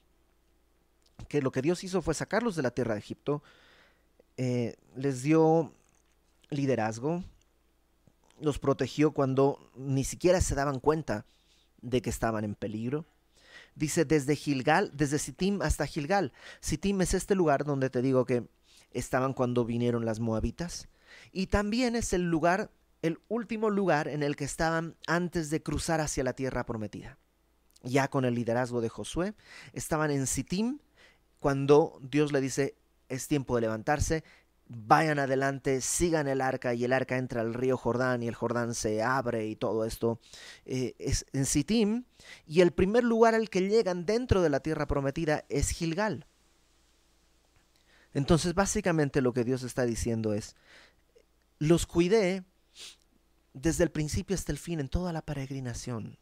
que 1.29 1.43
lo 1.43 1.51
que 1.51 1.63
Dios 1.63 1.83
hizo 1.83 2.03
fue 2.03 2.15
sacarlos 2.15 2.57
de 2.57 2.63
la 2.63 2.71
tierra 2.71 2.95
de 2.95 3.01
Egipto, 3.01 3.43
eh, 4.37 4.77
les 4.97 5.23
dio 5.23 5.73
liderazgo, 6.51 7.23
los 8.41 8.59
protegió 8.59 9.11
cuando 9.11 9.59
ni 9.77 10.05
siquiera 10.05 10.41
se 10.41 10.55
daban 10.55 10.81
cuenta 10.81 11.27
de 11.83 12.01
que 12.01 12.11
estaban 12.11 12.45
en 12.45 12.55
peligro. 12.55 13.05
Dice 13.75 14.05
desde 14.05 14.37
Gilgal, 14.37 14.91
desde 14.95 15.19
Sittim 15.19 15.63
hasta 15.63 15.87
Gilgal. 15.87 16.33
Sittim 16.61 17.01
es 17.03 17.15
este 17.15 17.35
lugar 17.35 17.65
donde 17.65 17.91
te 17.91 18.03
digo 18.03 18.25
que 18.25 18.49
estaban 18.93 19.35
cuando 19.35 19.65
vinieron 19.65 20.05
las 20.05 20.21
moabitas. 20.21 20.89
Y 21.33 21.47
también 21.47 21.97
es 21.97 22.13
el 22.13 22.31
lugar, 22.31 22.71
el 23.03 23.21
último 23.29 23.71
lugar 23.71 24.09
en 24.09 24.23
el 24.23 24.37
que 24.37 24.45
estaban 24.45 24.97
antes 25.07 25.51
de 25.51 25.63
cruzar 25.63 26.01
hacia 26.01 26.25
la 26.25 26.35
tierra 26.35 26.67
prometida. 26.67 27.19
Ya 27.83 28.09
con 28.09 28.25
el 28.25 28.35
liderazgo 28.35 28.81
de 28.81 28.89
Josué, 28.89 29.35
estaban 29.73 30.11
en 30.11 30.27
Sittim 30.27 30.79
cuando 31.39 31.99
Dios 32.03 32.33
le 32.33 32.41
dice, 32.41 32.77
es 33.09 33.27
tiempo 33.27 33.55
de 33.55 33.63
levantarse, 33.63 34.23
vayan 34.71 35.19
adelante, 35.19 35.81
sigan 35.81 36.29
el 36.29 36.41
arca 36.41 36.75
y 36.75 36.85
el 36.85 36.93
arca 36.93 37.17
entra 37.17 37.41
al 37.41 37.55
río 37.55 37.77
Jordán 37.77 38.23
y 38.23 38.29
el 38.29 38.37
Jordán 38.37 38.75
se 38.75 39.03
abre 39.03 39.47
y 39.47 39.57
todo 39.57 39.85
esto 39.85 40.21
eh, 40.65 40.95
es 40.99 41.27
en 41.33 41.45
Sittim 41.45 42.05
y 42.47 42.61
el 42.61 42.71
primer 42.71 43.03
lugar 43.03 43.35
al 43.35 43.51
que 43.51 43.69
llegan 43.69 44.07
dentro 44.07 44.43
de 44.43 44.51
la 44.51 44.61
tierra 44.61 44.87
prometida 44.87 45.45
es 45.49 45.71
Gilgal. 45.71 46.27
Entonces 48.15 48.55
básicamente 48.55 49.21
lo 49.21 49.33
que 49.33 49.45
Dios 49.45 49.63
está 49.63 49.85
diciendo 49.85 50.33
es, 50.33 50.57
los 51.59 51.87
cuidé 51.87 52.45
desde 53.53 53.85
el 53.85 53.91
principio 53.91 54.35
hasta 54.35 54.53
el 54.53 54.59
fin 54.59 54.81
en 54.81 54.89
toda 54.89 55.13
la 55.13 55.23
peregrinación. 55.23 56.19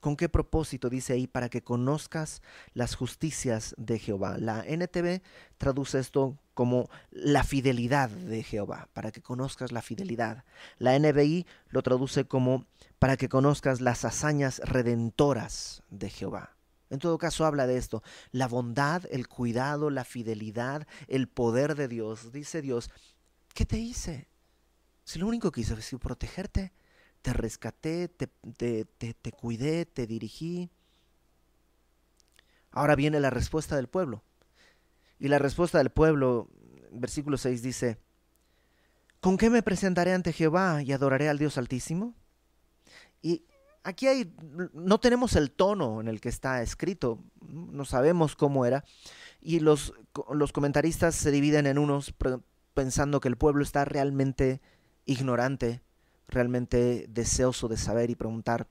¿Con 0.00 0.16
qué 0.16 0.28
propósito? 0.28 0.88
Dice 0.88 1.14
ahí, 1.14 1.26
para 1.26 1.48
que 1.48 1.62
conozcas 1.62 2.42
las 2.74 2.94
justicias 2.94 3.74
de 3.76 3.98
Jehová. 3.98 4.36
La 4.38 4.64
NTV 4.64 5.22
traduce 5.58 5.98
esto 5.98 6.38
como 6.54 6.88
la 7.10 7.42
fidelidad 7.42 8.08
de 8.10 8.42
Jehová, 8.42 8.88
para 8.92 9.10
que 9.10 9.22
conozcas 9.22 9.72
la 9.72 9.82
fidelidad. 9.82 10.44
La 10.78 10.98
NBI 10.98 11.46
lo 11.70 11.82
traduce 11.82 12.24
como 12.24 12.66
para 12.98 13.16
que 13.16 13.28
conozcas 13.28 13.80
las 13.80 14.04
hazañas 14.04 14.60
redentoras 14.64 15.82
de 15.90 16.08
Jehová. 16.08 16.55
En 16.90 16.98
todo 16.98 17.18
caso 17.18 17.44
habla 17.44 17.66
de 17.66 17.76
esto, 17.76 18.02
la 18.30 18.46
bondad, 18.46 19.04
el 19.10 19.26
cuidado, 19.28 19.90
la 19.90 20.04
fidelidad, 20.04 20.86
el 21.08 21.28
poder 21.28 21.74
de 21.74 21.88
Dios. 21.88 22.32
Dice 22.32 22.62
Dios, 22.62 22.90
¿qué 23.54 23.66
te 23.66 23.78
hice? 23.78 24.28
Si 25.04 25.18
lo 25.18 25.26
único 25.26 25.50
que 25.50 25.62
hice 25.62 25.76
fue 25.76 25.98
protegerte, 25.98 26.72
te 27.22 27.32
rescaté, 27.32 28.08
te, 28.08 28.28
te, 28.84 29.32
cuidé, 29.32 29.84
te 29.84 30.06
dirigí. 30.06 30.70
Ahora 32.70 32.94
viene 32.94 33.18
la 33.18 33.30
respuesta 33.30 33.74
del 33.74 33.88
pueblo. 33.88 34.22
Y 35.18 35.28
la 35.28 35.38
respuesta 35.38 35.78
del 35.78 35.90
pueblo, 35.90 36.48
versículo 36.92 37.36
6 37.36 37.62
dice, 37.62 37.98
¿con 39.20 39.36
qué 39.38 39.50
me 39.50 39.62
presentaré 39.62 40.12
ante 40.12 40.32
Jehová 40.32 40.82
y 40.82 40.92
adoraré 40.92 41.28
al 41.28 41.38
Dios 41.38 41.58
Altísimo? 41.58 42.14
Y 43.22 43.44
aquí 43.86 44.06
hay, 44.06 44.32
no 44.72 44.98
tenemos 44.98 45.36
el 45.36 45.50
tono 45.50 46.00
en 46.00 46.08
el 46.08 46.20
que 46.20 46.28
está 46.28 46.62
escrito, 46.62 47.18
no 47.48 47.84
sabemos 47.84 48.36
cómo 48.36 48.66
era, 48.66 48.84
y 49.40 49.60
los, 49.60 49.94
los 50.32 50.52
comentaristas 50.52 51.14
se 51.14 51.30
dividen 51.30 51.66
en 51.66 51.78
unos 51.78 52.14
pensando 52.74 53.20
que 53.20 53.28
el 53.28 53.36
pueblo 53.36 53.62
está 53.62 53.84
realmente 53.84 54.60
ignorante 55.06 55.80
realmente 56.28 57.06
deseoso 57.08 57.68
de 57.68 57.76
saber 57.76 58.10
y 58.10 58.16
preguntar, 58.16 58.66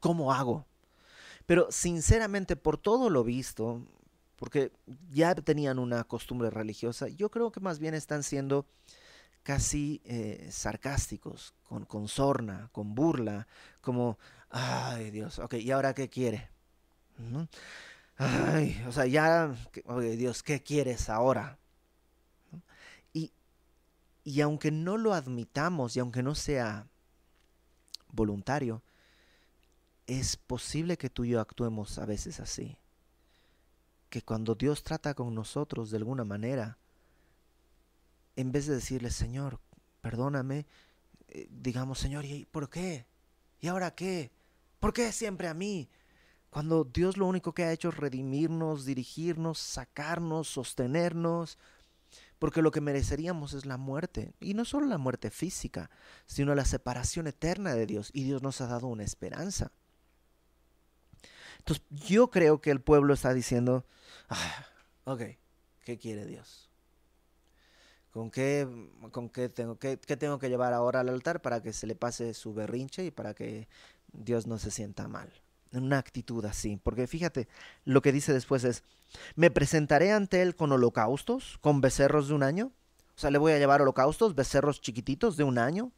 ¿cómo 0.00 0.32
hago? 0.32 0.66
Pero 1.46 1.68
sinceramente, 1.70 2.56
por 2.56 2.78
todo 2.78 3.10
lo 3.10 3.24
visto, 3.24 3.86
porque 4.36 4.72
ya 5.10 5.34
tenían 5.34 5.78
una 5.78 6.04
costumbre 6.04 6.50
religiosa, 6.50 7.08
yo 7.08 7.30
creo 7.30 7.52
que 7.52 7.60
más 7.60 7.78
bien 7.78 7.94
están 7.94 8.22
siendo 8.22 8.66
casi 9.42 10.00
eh, 10.04 10.48
sarcásticos, 10.50 11.54
con, 11.64 11.84
con 11.84 12.08
sorna, 12.08 12.68
con 12.72 12.94
burla, 12.94 13.46
como, 13.80 14.18
ay 14.50 15.10
Dios, 15.10 15.38
ok, 15.38 15.54
¿y 15.54 15.70
ahora 15.70 15.94
qué 15.94 16.08
quiere? 16.08 16.48
Ay, 18.16 18.82
o 18.86 18.92
sea, 18.92 19.06
ya, 19.06 19.54
oye 19.86 20.16
Dios, 20.16 20.42
¿qué 20.42 20.62
quieres 20.62 21.08
ahora? 21.08 21.58
Y 24.24 24.40
aunque 24.40 24.70
no 24.70 24.96
lo 24.96 25.14
admitamos 25.14 25.96
y 25.96 26.00
aunque 26.00 26.22
no 26.22 26.34
sea 26.34 26.86
voluntario, 28.12 28.82
es 30.06 30.36
posible 30.36 30.96
que 30.96 31.10
tú 31.10 31.24
y 31.24 31.30
yo 31.30 31.40
actuemos 31.40 31.98
a 31.98 32.06
veces 32.06 32.38
así. 32.40 32.76
Que 34.10 34.22
cuando 34.22 34.54
Dios 34.54 34.84
trata 34.84 35.14
con 35.14 35.34
nosotros 35.34 35.90
de 35.90 35.96
alguna 35.96 36.24
manera, 36.24 36.78
en 38.36 38.52
vez 38.52 38.66
de 38.66 38.74
decirle, 38.74 39.10
Señor, 39.10 39.60
perdóname, 40.00 40.66
eh, 41.28 41.48
digamos, 41.50 41.98
Señor, 41.98 42.24
¿y 42.24 42.44
por 42.44 42.68
qué? 42.68 43.06
¿Y 43.60 43.68
ahora 43.68 43.94
qué? 43.94 44.32
¿Por 44.80 44.92
qué 44.92 45.12
siempre 45.12 45.48
a 45.48 45.54
mí? 45.54 45.88
Cuando 46.50 46.84
Dios 46.84 47.16
lo 47.16 47.26
único 47.26 47.54
que 47.54 47.64
ha 47.64 47.72
hecho 47.72 47.88
es 47.88 47.96
redimirnos, 47.96 48.84
dirigirnos, 48.84 49.58
sacarnos, 49.58 50.48
sostenernos, 50.48 51.58
porque 52.38 52.60
lo 52.60 52.72
que 52.72 52.80
mereceríamos 52.80 53.54
es 53.54 53.64
la 53.64 53.76
muerte, 53.76 54.34
y 54.40 54.54
no 54.54 54.64
solo 54.64 54.86
la 54.86 54.98
muerte 54.98 55.30
física, 55.30 55.90
sino 56.26 56.54
la 56.54 56.64
separación 56.64 57.28
eterna 57.28 57.74
de 57.74 57.86
Dios, 57.86 58.10
y 58.12 58.24
Dios 58.24 58.42
nos 58.42 58.60
ha 58.60 58.66
dado 58.66 58.88
una 58.88 59.04
esperanza. 59.04 59.70
Entonces 61.58 61.84
yo 61.90 62.30
creo 62.30 62.60
que 62.60 62.72
el 62.72 62.80
pueblo 62.80 63.14
está 63.14 63.32
diciendo, 63.32 63.86
ah, 64.28 64.66
ok, 65.04 65.22
¿qué 65.84 65.98
quiere 65.98 66.26
Dios? 66.26 66.71
¿Con 68.12 68.30
qué, 68.30 68.68
con 69.10 69.28
qué 69.28 69.48
tengo, 69.48 69.78
qué, 69.78 69.98
qué 69.98 70.16
tengo 70.16 70.38
que 70.38 70.48
llevar 70.48 70.74
ahora 70.74 71.00
al 71.00 71.08
altar 71.08 71.42
para 71.42 71.62
que 71.62 71.72
se 71.72 71.86
le 71.86 71.96
pase 71.96 72.34
su 72.34 72.54
berrinche 72.54 73.04
y 73.06 73.10
para 73.10 73.34
que 73.34 73.68
Dios 74.12 74.46
no 74.46 74.58
se 74.58 74.70
sienta 74.70 75.08
mal? 75.08 75.32
una 75.72 75.98
actitud 75.98 76.44
así. 76.44 76.78
Porque 76.82 77.06
fíjate, 77.06 77.48
lo 77.84 78.02
que 78.02 78.12
dice 78.12 78.32
después 78.32 78.64
es, 78.64 78.82
me 79.36 79.50
presentaré 79.50 80.12
ante 80.12 80.42
él 80.42 80.54
con 80.54 80.72
holocaustos, 80.72 81.58
con 81.60 81.80
becerros 81.80 82.28
de 82.28 82.34
un 82.34 82.42
año. 82.42 82.72
O 83.16 83.18
sea, 83.18 83.30
le 83.30 83.38
voy 83.38 83.52
a 83.52 83.58
llevar 83.58 83.82
holocaustos, 83.82 84.34
becerros 84.34 84.80
chiquititos 84.80 85.36
de 85.36 85.44
un 85.44 85.58
año. 85.58 85.92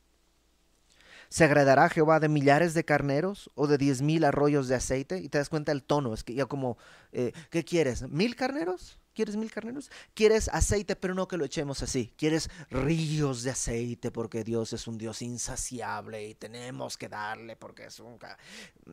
¿Se 1.28 1.44
agradará 1.44 1.88
Jehová 1.88 2.20
de 2.20 2.28
millares 2.28 2.74
de 2.74 2.84
carneros 2.84 3.50
o 3.54 3.66
de 3.66 3.78
diez 3.78 4.02
mil 4.02 4.24
arroyos 4.24 4.68
de 4.68 4.76
aceite? 4.76 5.18
Y 5.18 5.28
te 5.28 5.38
das 5.38 5.48
cuenta 5.48 5.72
el 5.72 5.82
tono, 5.82 6.14
es 6.14 6.22
que 6.22 6.34
ya 6.34 6.46
como, 6.46 6.76
eh, 7.12 7.32
¿qué 7.50 7.64
quieres? 7.64 8.08
¿Mil 8.08 8.36
carneros? 8.36 9.00
¿Quieres 9.14 9.36
mil 9.36 9.50
carneros? 9.50 9.90
¿Quieres 10.12 10.48
aceite, 10.48 10.96
pero 10.96 11.14
no 11.14 11.28
que 11.28 11.36
lo 11.36 11.44
echemos 11.44 11.82
así? 11.82 12.12
¿Quieres 12.16 12.50
ríos 12.70 13.44
de 13.44 13.50
aceite 13.50 14.10
porque 14.10 14.42
Dios 14.42 14.72
es 14.72 14.86
un 14.88 14.98
Dios 14.98 15.22
insaciable 15.22 16.28
y 16.28 16.34
tenemos 16.34 16.98
que 16.98 17.08
darle 17.08 17.54
porque 17.54 17.86
es 17.86 18.00
un 18.00 18.18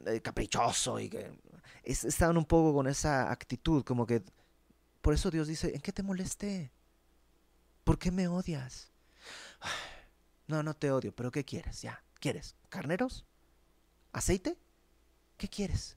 eh, 0.05 0.21
caprichoso 0.21 0.99
y 0.99 1.09
que 1.09 1.31
están 1.83 2.37
un 2.37 2.45
poco 2.45 2.73
con 2.73 2.87
esa 2.87 3.31
actitud 3.31 3.83
como 3.83 4.05
que 4.05 4.23
por 5.01 5.15
eso 5.15 5.31
Dios 5.31 5.47
dice, 5.47 5.73
¿en 5.73 5.81
qué 5.81 5.91
te 5.91 6.03
molesté? 6.03 6.71
¿Por 7.83 7.97
qué 7.97 8.11
me 8.11 8.27
odias? 8.27 8.91
No, 10.47 10.61
no 10.63 10.73
te 10.73 10.91
odio, 10.91 11.15
pero 11.15 11.31
¿qué 11.31 11.45
quieres? 11.45 11.81
Ya, 11.81 12.03
¿quieres? 12.19 12.57
¿Carneros? 12.67 13.25
¿Aceite? 14.11 14.57
¿Qué 15.37 15.47
quieres? 15.47 15.95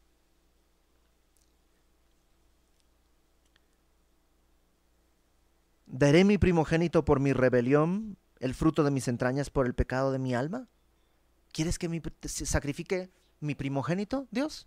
Daré 5.97 6.25
mi 6.25 6.39
primogénito 6.39 7.05
por 7.05 7.21
mi 7.21 7.33
rebelión, 7.33 8.19
el 8.41 8.53
fruto 8.53 8.83
de 8.83 8.91
mis 8.91 9.07
entrañas 9.07 9.49
por 9.49 9.65
el 9.65 9.77
pecado 9.77 10.11
de 10.11 10.19
mi 10.19 10.35
alma? 10.35 10.67
¿Quieres 11.53 11.79
que 11.79 11.89
mi, 11.89 12.03
sacrifique 12.25 13.13
mi 13.39 13.55
primogénito, 13.55 14.27
Dios? 14.33 14.67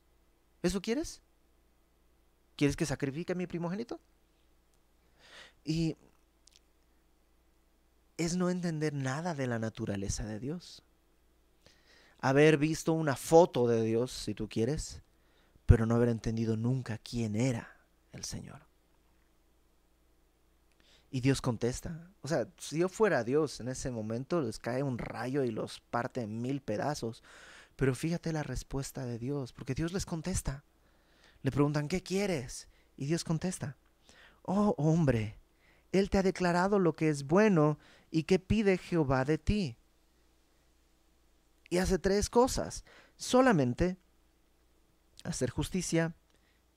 ¿Eso 0.63 0.81
quieres? 0.81 1.21
¿Quieres 2.55 2.77
que 2.77 2.85
sacrifique 2.85 3.35
mi 3.35 3.45
primogénito? 3.45 3.99
Y 5.65 5.97
es 8.15 8.37
no 8.37 8.49
entender 8.49 8.93
nada 8.93 9.35
de 9.35 9.47
la 9.47 9.59
naturaleza 9.59 10.23
de 10.23 10.39
Dios. 10.39 10.81
Haber 12.21 12.57
visto 12.57 12.93
una 12.93 13.17
foto 13.17 13.67
de 13.67 13.83
Dios, 13.83 14.13
si 14.13 14.33
tú 14.33 14.47
quieres, 14.47 15.01
pero 15.65 15.85
no 15.85 15.95
haber 15.95 16.07
entendido 16.07 16.55
nunca 16.55 16.97
quién 16.97 17.35
era 17.35 17.75
el 18.13 18.23
Señor. 18.23 18.66
Y 21.09 21.21
Dios 21.21 21.41
contesta. 21.41 22.11
O 22.21 22.27
sea, 22.27 22.47
si 22.57 22.79
yo 22.79 22.89
fuera 22.89 23.23
Dios 23.23 23.59
en 23.59 23.69
ese 23.69 23.91
momento, 23.91 24.41
les 24.41 24.59
cae 24.59 24.83
un 24.83 24.97
rayo 24.97 25.43
y 25.43 25.51
los 25.51 25.79
parte 25.79 26.21
en 26.21 26.41
mil 26.41 26.61
pedazos. 26.61 27.23
Pero 27.75 27.95
fíjate 27.95 28.33
la 28.33 28.43
respuesta 28.43 29.05
de 29.05 29.17
Dios, 29.17 29.53
porque 29.53 29.73
Dios 29.73 29.93
les 29.93 30.05
contesta. 30.05 30.63
Le 31.43 31.51
preguntan, 31.51 31.87
¿qué 31.87 32.03
quieres? 32.03 32.67
Y 32.97 33.05
Dios 33.05 33.23
contesta, 33.23 33.77
oh 34.41 34.73
hombre, 34.77 35.37
Él 35.91 36.09
te 36.09 36.17
ha 36.17 36.23
declarado 36.23 36.79
lo 36.79 36.93
que 36.93 37.09
es 37.09 37.25
bueno 37.25 37.77
y 38.11 38.23
que 38.23 38.39
pide 38.39 38.77
Jehová 38.77 39.23
de 39.23 39.37
ti. 39.37 39.77
Y 41.69 41.77
hace 41.77 41.99
tres 41.99 42.29
cosas. 42.29 42.83
Solamente 43.17 43.97
hacer 45.23 45.49
justicia 45.51 46.15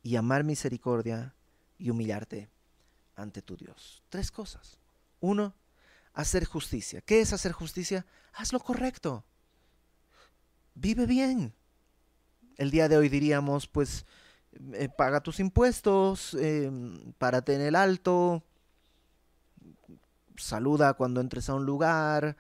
y 0.03 0.17
amar 0.17 0.45
misericordia 0.45 1.35
y 1.79 1.91
humillarte 1.91 2.49
ante 3.21 3.43
tu 3.43 3.57
Dios. 3.57 4.03
Tres 4.09 4.31
cosas. 4.31 4.79
Uno, 5.21 5.55
hacer 6.12 6.45
justicia. 6.45 7.00
¿Qué 7.00 7.21
es 7.21 7.33
hacer 7.33 7.53
justicia? 7.53 8.07
Haz 8.33 8.53
lo 8.53 8.61
correcto. 8.61 9.25
Vive 10.75 11.07
bien. 11.07 11.55
El 12.57 12.71
día 12.71 12.89
de 12.89 12.97
hoy 12.97 13.09
diríamos, 13.09 13.67
pues, 13.67 14.07
eh, 14.73 14.89
paga 14.89 15.21
tus 15.21 15.41
impuestos, 15.41 16.35
eh, 16.39 16.71
párate 17.19 17.55
en 17.55 17.62
el 17.62 17.77
alto, 17.77 18.43
saluda 20.37 20.95
cuando 20.95 21.21
entres 21.21 21.49
a 21.49 21.55
un 21.55 21.65
lugar, 21.65 22.37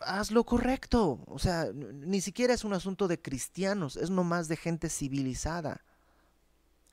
haz 0.00 0.30
lo 0.30 0.44
correcto. 0.44 1.20
O 1.26 1.38
sea, 1.38 1.70
ni 1.72 2.20
siquiera 2.20 2.54
es 2.54 2.64
un 2.64 2.72
asunto 2.72 3.08
de 3.08 3.20
cristianos, 3.20 3.96
es 3.96 4.10
nomás 4.10 4.48
de 4.48 4.56
gente 4.56 4.88
civilizada. 4.88 5.84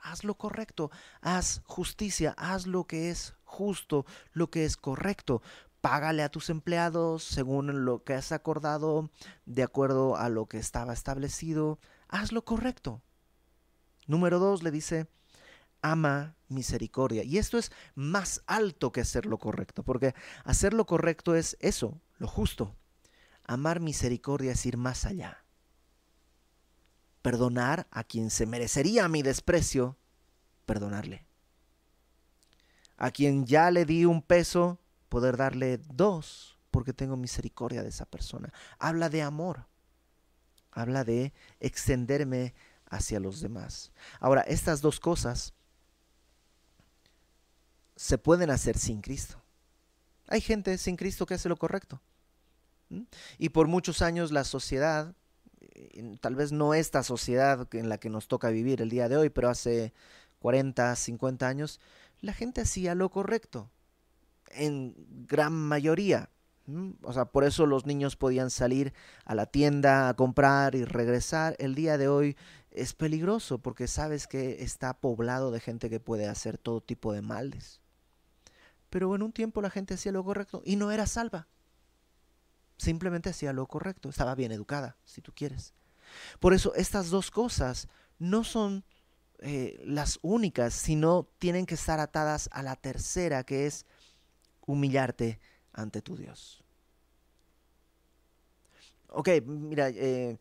Haz 0.04 0.26
lo 0.26 0.36
correcto, 0.36 0.92
haz 1.22 1.62
justicia, 1.66 2.36
haz 2.38 2.68
lo 2.68 2.84
que 2.84 3.10
es 3.10 3.36
justo, 3.46 4.06
lo 4.34 4.50
que 4.50 4.66
es 4.66 4.76
correcto. 4.76 5.42
Págale 5.80 6.24
a 6.24 6.30
tus 6.30 6.50
empleados 6.50 7.24
según 7.24 7.86
lo 7.86 8.04
que 8.04 8.14
has 8.14 8.34
acordado, 8.34 9.10
de 9.46 9.64
acuerdo 9.64 10.18
a 10.18 10.28
lo 10.28 10.48
que 10.48 10.58
estaba 10.58 10.92
establecido. 10.92 11.80
Haz 12.10 12.34
lo 12.34 12.44
correcto. 12.44 13.02
Número 14.06 14.40
dos 14.40 14.62
le 14.62 14.72
dice, 14.72 15.08
ama 15.82 16.36
misericordia. 16.50 17.24
Y 17.24 17.38
esto 17.38 17.58
es 17.58 17.72
más 17.96 18.44
alto 18.46 18.92
que 18.92 19.02
hacer 19.02 19.26
lo 19.26 19.38
correcto, 19.38 19.84
porque 19.84 20.14
hacer 20.44 20.74
lo 20.74 20.86
correcto 20.86 21.34
es 21.34 21.56
eso, 21.62 22.02
lo 22.18 22.28
justo. 22.28 22.76
Amar 23.46 23.80
misericordia 23.80 24.52
es 24.52 24.66
ir 24.66 24.76
más 24.76 25.06
allá. 25.06 25.43
Perdonar 27.24 27.88
a 27.90 28.04
quien 28.04 28.30
se 28.30 28.46
merecería 28.46 29.08
mi 29.08 29.24
desprecio, 29.24 29.98
perdonarle. 30.68 31.26
A 32.98 33.10
quien 33.10 33.48
ya 33.48 33.72
le 33.72 33.86
di 33.86 34.06
un 34.06 34.22
peso, 34.22 34.80
poder 35.10 35.38
darle 35.38 35.80
dos, 35.80 36.60
porque 36.70 36.94
tengo 36.94 37.18
misericordia 37.18 37.82
de 37.82 37.90
esa 37.90 38.06
persona. 38.06 38.54
Habla 38.78 39.10
de 39.10 39.24
amor. 39.24 39.66
Habla 40.72 41.04
de 41.04 41.34
extenderme 41.60 42.54
hacia 42.90 43.20
los 43.20 43.42
demás. 43.42 43.92
Ahora, 44.20 44.42
estas 44.42 44.82
dos 44.82 45.00
cosas 45.00 45.54
se 47.96 48.18
pueden 48.18 48.50
hacer 48.50 48.78
sin 48.78 49.02
Cristo. 49.02 49.42
Hay 50.28 50.42
gente 50.42 50.78
sin 50.78 50.96
Cristo 50.96 51.26
que 51.26 51.36
hace 51.36 51.50
lo 51.50 51.58
correcto. 51.58 52.02
Y 53.38 53.50
por 53.50 53.68
muchos 53.68 54.02
años 54.02 54.32
la 54.32 54.44
sociedad, 54.44 55.16
tal 56.22 56.36
vez 56.36 56.52
no 56.52 56.74
esta 56.74 57.04
sociedad 57.04 57.68
en 57.74 57.90
la 57.90 57.98
que 57.98 58.10
nos 58.10 58.28
toca 58.28 58.50
vivir 58.50 58.82
el 58.82 58.90
día 58.90 59.10
de 59.10 59.18
hoy, 59.18 59.30
pero 59.30 59.50
hace 59.50 59.94
40, 60.40 60.96
50 60.96 61.48
años, 61.48 61.80
la 62.22 62.34
gente 62.34 62.62
hacía 62.62 62.96
lo 62.96 63.10
correcto. 63.10 63.70
En 64.52 64.96
gran 65.28 65.54
mayoría. 65.54 66.30
O 67.02 67.12
sea, 67.12 67.26
por 67.26 67.44
eso 67.44 67.66
los 67.66 67.86
niños 67.86 68.16
podían 68.16 68.50
salir 68.50 68.94
a 69.26 69.36
la 69.36 69.48
tienda 69.48 70.10
a 70.10 70.14
comprar 70.14 70.76
y 70.76 70.86
regresar. 70.86 71.56
El 71.60 71.76
día 71.76 71.98
de 71.98 72.08
hoy 72.08 72.38
es 72.72 72.94
peligroso 72.94 73.60
porque 73.60 73.88
sabes 73.88 74.28
que 74.28 74.64
está 74.64 74.94
poblado 74.94 75.52
de 75.52 75.60
gente 75.60 75.90
que 75.90 76.00
puede 76.00 76.28
hacer 76.28 76.58
todo 76.58 76.82
tipo 76.82 77.14
de 77.14 77.22
males. 77.22 77.82
Pero 78.90 79.16
en 79.16 79.24
un 79.24 79.32
tiempo 79.32 79.62
la 79.62 79.70
gente 79.70 79.96
hacía 79.96 80.12
lo 80.12 80.24
correcto 80.24 80.62
y 80.66 80.76
no 80.76 80.92
era 80.92 81.06
salva. 81.08 81.48
Simplemente 82.78 83.30
hacía 83.30 83.54
lo 83.54 83.68
correcto, 83.68 84.10
estaba 84.10 84.36
bien 84.36 84.52
educada, 84.52 84.98
si 85.06 85.22
tú 85.22 85.32
quieres. 85.34 85.74
Por 86.40 86.54
eso 86.54 86.74
estas 86.76 87.10
dos 87.10 87.32
cosas 87.32 87.88
no 88.20 88.44
son 88.44 88.84
eh, 89.40 89.82
las 89.86 90.20
únicas, 90.22 90.74
sino 90.74 91.28
tienen 91.38 91.66
que 91.66 91.76
estar 91.76 92.00
atadas 92.00 92.50
a 92.52 92.64
la 92.64 92.76
tercera, 92.76 93.44
que 93.44 93.66
es 93.66 93.86
humillarte 94.66 95.40
ante 95.74 96.02
tu 96.02 96.16
Dios. 96.16 96.64
Ok, 99.10 99.30
mira, 99.46 99.90
eh, 99.90 100.40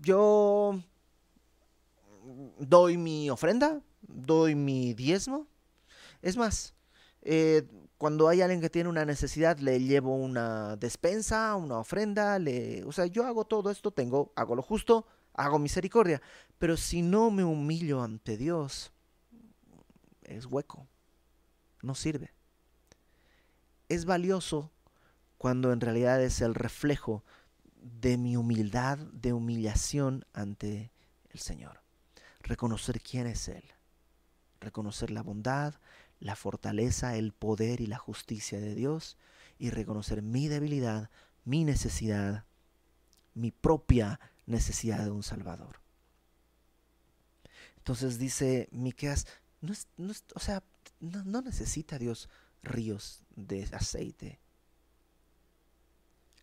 yo 0.00 0.80
doy 2.58 2.96
mi 2.96 3.30
ofrenda, 3.30 3.80
doy 4.02 4.54
mi 4.54 4.94
diezmo. 4.94 5.46
Es 6.20 6.36
más, 6.36 6.74
eh, 7.22 7.66
cuando 8.02 8.28
hay 8.28 8.40
alguien 8.40 8.60
que 8.60 8.68
tiene 8.68 8.88
una 8.88 9.04
necesidad, 9.04 9.58
le 9.60 9.78
llevo 9.78 10.16
una 10.16 10.74
despensa, 10.74 11.54
una 11.54 11.78
ofrenda, 11.78 12.36
le, 12.40 12.82
o 12.82 12.90
sea, 12.90 13.06
yo 13.06 13.24
hago 13.24 13.44
todo 13.44 13.70
esto, 13.70 13.92
tengo, 13.92 14.32
hago 14.34 14.56
lo 14.56 14.62
justo, 14.62 15.06
hago 15.34 15.60
misericordia. 15.60 16.20
Pero 16.58 16.76
si 16.76 17.00
no 17.00 17.30
me 17.30 17.44
humillo 17.44 18.02
ante 18.02 18.36
Dios, 18.36 18.90
es 20.24 20.46
hueco, 20.46 20.88
no 21.82 21.94
sirve. 21.94 22.34
Es 23.88 24.04
valioso 24.04 24.72
cuando 25.38 25.72
en 25.72 25.80
realidad 25.80 26.20
es 26.24 26.40
el 26.40 26.56
reflejo 26.56 27.22
de 27.76 28.18
mi 28.18 28.36
humildad, 28.36 28.98
de 28.98 29.32
humillación 29.32 30.24
ante 30.32 30.90
el 31.30 31.38
Señor. 31.38 31.84
Reconocer 32.40 33.00
quién 33.00 33.28
es 33.28 33.46
Él, 33.46 33.62
reconocer 34.58 35.12
la 35.12 35.22
bondad, 35.22 35.76
la 36.22 36.36
fortaleza, 36.36 37.16
el 37.16 37.32
poder 37.32 37.80
y 37.80 37.86
la 37.86 37.98
justicia 37.98 38.60
de 38.60 38.76
Dios 38.76 39.18
y 39.58 39.70
reconocer 39.70 40.22
mi 40.22 40.46
debilidad, 40.46 41.10
mi 41.44 41.64
necesidad, 41.64 42.44
mi 43.34 43.50
propia 43.50 44.20
necesidad 44.46 45.04
de 45.04 45.10
un 45.10 45.24
Salvador. 45.24 45.80
Entonces 47.78 48.18
dice 48.18 48.68
Miqueas, 48.70 49.26
no, 49.60 49.72
o 50.34 50.40
sea, 50.40 50.62
no, 51.00 51.42
necesita 51.42 51.98
Dios 51.98 52.28
ríos 52.62 53.24
de 53.34 53.68
aceite. 53.72 54.38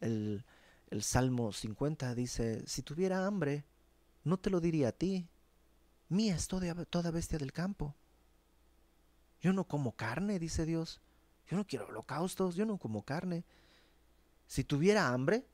El, 0.01 0.43
el 0.89 1.03
Salmo 1.03 1.53
50 1.53 2.15
dice, 2.15 2.67
si 2.67 2.81
tuviera 2.81 3.25
hambre, 3.25 3.63
no 4.25 4.37
te 4.37 4.49
lo 4.49 4.59
diría 4.59 4.89
a 4.89 4.91
ti. 4.91 5.29
Mía 6.09 6.35
es 6.35 6.49
toda, 6.49 6.83
toda 6.85 7.11
bestia 7.11 7.39
del 7.39 7.53
campo. 7.53 7.95
Yo 9.41 9.53
no 9.53 9.63
como 9.63 9.93
carne, 9.93 10.39
dice 10.39 10.65
Dios. 10.65 11.01
Yo 11.47 11.57
no 11.57 11.65
quiero 11.65 11.87
holocaustos, 11.87 12.55
yo 12.55 12.65
no 12.65 12.77
como 12.77 13.03
carne. 13.03 13.43
Si 14.47 14.63
tuviera 14.63 15.09
hambre, 15.09 15.45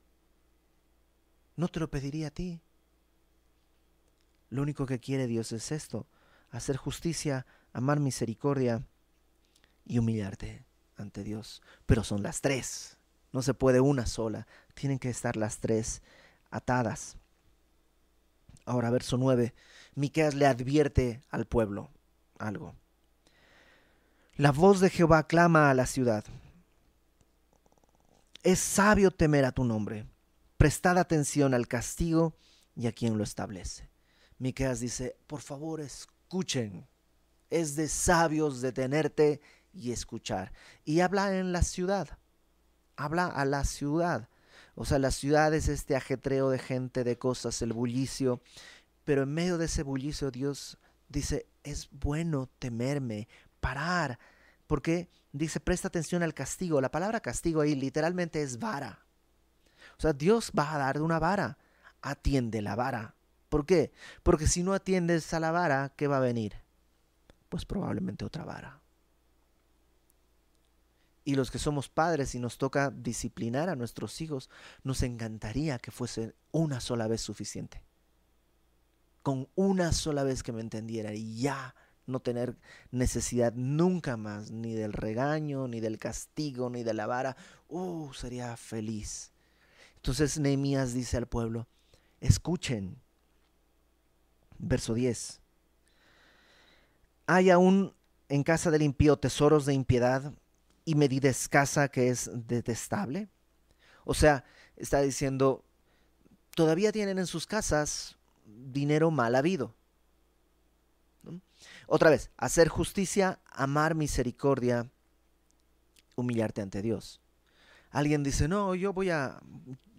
no 1.56 1.68
te 1.68 1.80
lo 1.80 1.90
pediría 1.90 2.28
a 2.28 2.30
ti. 2.30 2.60
Lo 4.50 4.62
único 4.62 4.86
que 4.86 5.00
quiere 5.00 5.26
Dios 5.26 5.52
es 5.52 5.72
esto, 5.72 6.06
hacer 6.50 6.76
justicia, 6.76 7.46
amar 7.72 8.00
misericordia 8.00 8.82
y 9.84 9.98
humillarte 9.98 10.64
ante 10.96 11.24
Dios. 11.24 11.62
Pero 11.86 12.04
son 12.04 12.22
las 12.22 12.40
tres. 12.40 12.96
No 13.32 13.42
se 13.42 13.54
puede 13.54 13.80
una 13.80 14.06
sola. 14.06 14.46
Tienen 14.74 14.98
que 14.98 15.10
estar 15.10 15.36
las 15.36 15.58
tres 15.58 16.02
atadas. 16.50 17.16
Ahora, 18.64 18.90
verso 18.90 19.16
9. 19.16 19.54
Miqueas 19.94 20.34
le 20.34 20.46
advierte 20.46 21.22
al 21.30 21.46
pueblo 21.46 21.90
algo. 22.38 22.74
La 24.38 24.52
voz 24.52 24.80
de 24.80 24.90
Jehová 24.90 25.26
clama 25.26 25.70
a 25.70 25.74
la 25.74 25.86
ciudad. 25.86 26.22
Es 28.42 28.58
sabio 28.58 29.10
temer 29.10 29.46
a 29.46 29.52
tu 29.52 29.64
nombre. 29.64 30.06
Prestad 30.58 30.98
atención 30.98 31.54
al 31.54 31.68
castigo 31.68 32.36
y 32.74 32.86
a 32.86 32.92
quien 32.92 33.16
lo 33.16 33.24
establece. 33.24 33.88
Miqueas 34.38 34.80
dice, 34.80 35.16
por 35.26 35.40
favor, 35.40 35.80
escuchen. 35.80 36.86
Es 37.48 37.76
de 37.76 37.88
sabios 37.88 38.60
detenerte 38.60 39.40
y 39.72 39.92
escuchar. 39.92 40.52
Y 40.84 41.00
habla 41.00 41.38
en 41.38 41.52
la 41.52 41.62
ciudad. 41.62 42.18
Habla 42.94 43.28
a 43.28 43.46
la 43.46 43.64
ciudad. 43.64 44.28
O 44.74 44.84
sea, 44.84 44.98
la 44.98 45.12
ciudad 45.12 45.54
es 45.54 45.68
este 45.68 45.96
ajetreo 45.96 46.50
de 46.50 46.58
gente, 46.58 47.04
de 47.04 47.16
cosas, 47.16 47.62
el 47.62 47.72
bullicio. 47.72 48.42
Pero 49.04 49.22
en 49.22 49.32
medio 49.32 49.56
de 49.56 49.64
ese 49.64 49.82
bullicio 49.82 50.30
Dios 50.30 50.76
dice, 51.08 51.46
es 51.62 51.88
bueno 51.90 52.50
temerme, 52.58 53.28
parar. 53.60 54.18
Porque 54.66 55.08
dice, 55.32 55.60
presta 55.60 55.88
atención 55.88 56.22
al 56.22 56.34
castigo. 56.34 56.80
La 56.80 56.90
palabra 56.90 57.20
castigo 57.20 57.60
ahí 57.60 57.74
literalmente 57.74 58.42
es 58.42 58.58
vara. 58.58 59.06
O 59.98 60.00
sea, 60.00 60.12
Dios 60.12 60.52
va 60.56 60.74
a 60.74 60.78
dar 60.78 61.00
una 61.00 61.18
vara. 61.18 61.58
Atiende 62.02 62.62
la 62.62 62.74
vara. 62.74 63.14
¿Por 63.48 63.64
qué? 63.64 63.92
Porque 64.22 64.46
si 64.46 64.62
no 64.62 64.74
atiendes 64.74 65.32
a 65.32 65.40
la 65.40 65.50
vara, 65.50 65.92
¿qué 65.96 66.08
va 66.08 66.18
a 66.18 66.20
venir? 66.20 66.54
Pues 67.48 67.64
probablemente 67.64 68.24
otra 68.24 68.44
vara. 68.44 68.80
Y 71.24 71.34
los 71.34 71.50
que 71.50 71.58
somos 71.58 71.88
padres 71.88 72.34
y 72.34 72.38
nos 72.38 72.58
toca 72.58 72.90
disciplinar 72.90 73.68
a 73.68 73.76
nuestros 73.76 74.20
hijos, 74.20 74.48
nos 74.84 75.02
encantaría 75.02 75.78
que 75.78 75.90
fuese 75.90 76.36
una 76.52 76.80
sola 76.80 77.08
vez 77.08 77.20
suficiente. 77.20 77.82
Con 79.22 79.48
una 79.56 79.92
sola 79.92 80.22
vez 80.22 80.44
que 80.44 80.52
me 80.52 80.60
entendiera 80.60 81.14
y 81.14 81.40
ya 81.40 81.74
no 82.06 82.20
tener 82.20 82.56
necesidad 82.90 83.52
nunca 83.54 84.16
más 84.16 84.50
ni 84.50 84.74
del 84.74 84.92
regaño, 84.92 85.68
ni 85.68 85.80
del 85.80 85.98
castigo, 85.98 86.70
ni 86.70 86.82
de 86.82 86.94
la 86.94 87.06
vara. 87.06 87.36
Uh, 87.68 88.12
sería 88.12 88.56
feliz. 88.56 89.32
Entonces 89.96 90.38
Nehemías 90.38 90.94
dice 90.94 91.16
al 91.16 91.26
pueblo, 91.26 91.66
escuchen. 92.20 92.96
Verso 94.58 94.94
10. 94.94 95.40
Hay 97.26 97.50
aún 97.50 97.92
en 98.28 98.42
casa 98.42 98.70
del 98.70 98.82
impío 98.82 99.18
tesoros 99.18 99.66
de 99.66 99.74
impiedad 99.74 100.32
y 100.84 100.94
medida 100.94 101.28
escasa 101.28 101.88
que 101.88 102.08
es 102.08 102.30
detestable. 102.32 103.28
O 104.04 104.14
sea, 104.14 104.44
está 104.76 105.00
diciendo, 105.00 105.64
todavía 106.54 106.92
tienen 106.92 107.18
en 107.18 107.26
sus 107.26 107.46
casas 107.46 108.16
dinero 108.44 109.10
mal 109.10 109.34
habido. 109.34 109.74
Otra 111.86 112.10
vez, 112.10 112.30
hacer 112.36 112.68
justicia, 112.68 113.40
amar 113.50 113.94
misericordia, 113.94 114.90
humillarte 116.16 116.60
ante 116.60 116.82
Dios. 116.82 117.20
Alguien 117.90 118.22
dice, 118.22 118.48
no, 118.48 118.74
yo 118.74 118.92
voy 118.92 119.10
a, 119.10 119.40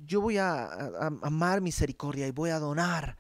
yo 0.06 0.22
voy 0.22 0.38
a, 0.38 0.66
amar 1.22 1.62
misericordia 1.62 2.28
y 2.28 2.32
voy 2.32 2.50
a 2.50 2.60
donar 2.60 3.18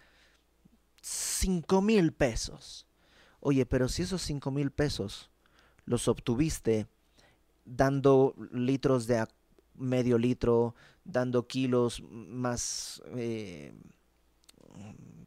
cinco 1.01 1.81
mil 1.81 2.11
pesos. 2.11 2.85
Oye, 3.39 3.65
pero 3.65 3.87
si 3.87 4.03
esos 4.03 4.21
cinco 4.21 4.51
mil 4.51 4.71
pesos 4.71 5.31
los 5.85 6.07
obtuviste 6.07 6.87
dando 7.63 8.35
litros 8.51 9.07
de 9.07 9.25
medio 9.75 10.17
litro, 10.17 10.75
dando 11.05 11.47
kilos 11.47 12.01
más, 12.09 13.01
eh, 13.15 13.73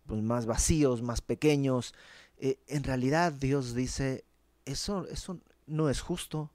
pues 0.06 0.22
más 0.22 0.46
vacíos, 0.46 1.02
más 1.02 1.20
pequeños, 1.22 1.94
eh, 2.40 2.58
en 2.66 2.84
realidad 2.84 3.32
Dios 3.32 3.74
dice, 3.74 4.24
eso, 4.64 5.06
eso 5.08 5.38
no 5.66 5.90
es 5.90 6.00
justo. 6.00 6.50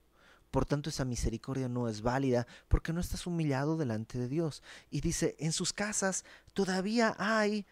Por 0.51 0.65
tanto, 0.65 0.89
esa 0.89 1.05
misericordia 1.05 1.67
no 1.67 1.89
es 1.89 2.01
válida 2.01 2.47
porque 2.67 2.93
no 2.93 3.01
estás 3.01 3.27
humillado 3.27 3.77
delante 3.77 4.17
de 4.17 4.27
Dios. 4.27 4.63
Y 4.89 5.01
dice, 5.01 5.35
en 5.39 5.51
sus 5.51 5.73
casas 5.73 6.23
todavía 6.53 7.15
hay 7.19 7.65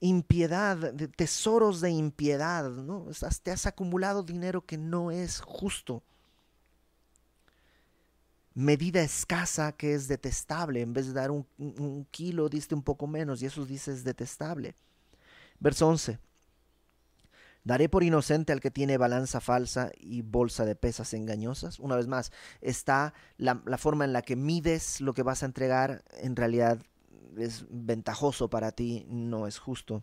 impiedad, 0.00 0.94
tesoros 1.16 1.80
de 1.80 1.90
impiedad, 1.90 2.70
¿no? 2.70 3.08
Te 3.42 3.50
has 3.50 3.66
acumulado 3.66 4.22
dinero 4.22 4.64
que 4.64 4.78
no 4.78 5.10
es 5.10 5.40
justo. 5.40 6.02
Medida 8.54 9.02
escasa 9.02 9.72
que 9.72 9.94
es 9.94 10.08
detestable. 10.08 10.80
En 10.80 10.92
vez 10.92 11.08
de 11.08 11.12
dar 11.12 11.30
un, 11.30 12.06
kilo, 12.10 12.48
diste 12.48 12.74
un 12.74 12.82
poco 12.82 13.06
menos 13.06 13.42
y 13.42 13.46
eso 13.46 13.66
dices 13.66 14.02
detestable. 14.04 14.74
Verso 15.58 15.88
11. 15.88 16.29
Daré 17.62 17.88
por 17.88 18.02
inocente 18.02 18.52
al 18.52 18.60
que 18.60 18.70
tiene 18.70 18.96
balanza 18.96 19.40
falsa 19.40 19.90
y 19.98 20.22
bolsa 20.22 20.64
de 20.64 20.76
pesas 20.76 21.12
engañosas. 21.12 21.78
Una 21.78 21.96
vez 21.96 22.06
más, 22.06 22.32
está 22.60 23.12
la, 23.36 23.56
forma 23.76 24.04
en 24.04 24.12
la 24.12 24.22
que 24.22 24.34
mides 24.34 25.00
lo 25.00 25.12
que 25.12 25.22
vas 25.22 25.42
a 25.42 25.46
entregar, 25.46 26.02
en 26.22 26.36
realidad 26.36 26.82
es 27.36 27.66
ventajoso 27.68 28.48
para 28.48 28.72
ti, 28.72 29.04
no 29.08 29.46
es 29.46 29.58
justo. 29.58 30.02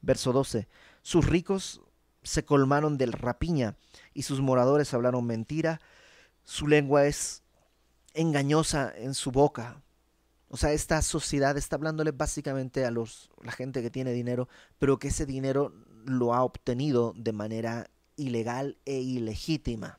Verso 0.00 0.32
12. 0.32 0.66
Sus 1.02 1.26
ricos 1.26 1.82
se 2.22 2.44
colmaron 2.44 2.96
de 2.96 3.06
rapiña 3.06 3.76
y 4.14 4.22
sus 4.22 4.40
moradores 4.40 4.94
hablaron 4.94 5.26
mentira. 5.26 5.80
Su 6.44 6.68
lengua 6.68 7.06
es 7.06 7.42
engañosa 8.14 8.92
en 8.96 9.14
su 9.14 9.30
boca. 9.30 9.82
O 10.48 10.56
sea, 10.56 10.72
esta 10.72 11.02
sociedad 11.02 11.58
está 11.58 11.76
hablándole 11.76 12.12
básicamente 12.12 12.86
a 12.86 12.90
los, 12.90 13.30
la 13.42 13.52
gente 13.52 13.82
que 13.82 13.90
tiene 13.90 14.12
dinero, 14.12 14.48
pero 14.78 14.98
que 14.98 15.08
ese 15.08 15.26
dinero 15.26 15.74
lo 16.04 16.34
ha 16.34 16.42
obtenido 16.42 17.14
de 17.16 17.32
manera 17.32 17.90
ilegal 18.16 18.76
e 18.84 19.00
ilegítima. 19.00 19.98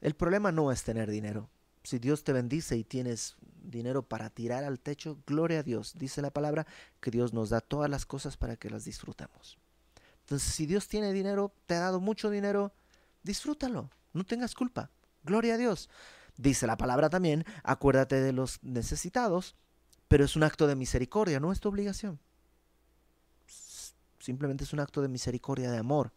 El 0.00 0.14
problema 0.14 0.52
no 0.52 0.70
es 0.70 0.84
tener 0.84 1.10
dinero. 1.10 1.48
Si 1.82 1.98
Dios 1.98 2.24
te 2.24 2.32
bendice 2.32 2.76
y 2.76 2.84
tienes 2.84 3.36
dinero 3.62 4.02
para 4.02 4.30
tirar 4.30 4.64
al 4.64 4.80
techo, 4.80 5.18
gloria 5.26 5.60
a 5.60 5.62
Dios. 5.62 5.94
Dice 5.96 6.22
la 6.22 6.30
palabra 6.30 6.66
que 7.00 7.10
Dios 7.10 7.32
nos 7.32 7.50
da 7.50 7.60
todas 7.60 7.90
las 7.90 8.06
cosas 8.06 8.36
para 8.36 8.56
que 8.56 8.70
las 8.70 8.84
disfrutemos. 8.84 9.58
Entonces, 10.20 10.52
si 10.52 10.66
Dios 10.66 10.88
tiene 10.88 11.12
dinero, 11.12 11.52
te 11.66 11.74
ha 11.74 11.80
dado 11.80 12.00
mucho 12.00 12.30
dinero, 12.30 12.72
disfrútalo. 13.22 13.90
No 14.12 14.24
tengas 14.24 14.54
culpa. 14.54 14.90
Gloria 15.22 15.54
a 15.54 15.58
Dios. 15.58 15.88
Dice 16.36 16.66
la 16.66 16.76
palabra 16.76 17.08
también, 17.08 17.44
acuérdate 17.62 18.20
de 18.20 18.32
los 18.32 18.62
necesitados, 18.62 19.54
pero 20.08 20.24
es 20.24 20.36
un 20.36 20.42
acto 20.42 20.66
de 20.66 20.76
misericordia, 20.76 21.40
no 21.40 21.52
es 21.52 21.60
tu 21.60 21.68
obligación. 21.68 22.18
Simplemente 24.26 24.64
es 24.64 24.72
un 24.72 24.80
acto 24.80 25.02
de 25.02 25.06
misericordia, 25.06 25.70
de 25.70 25.78
amor. 25.78 26.10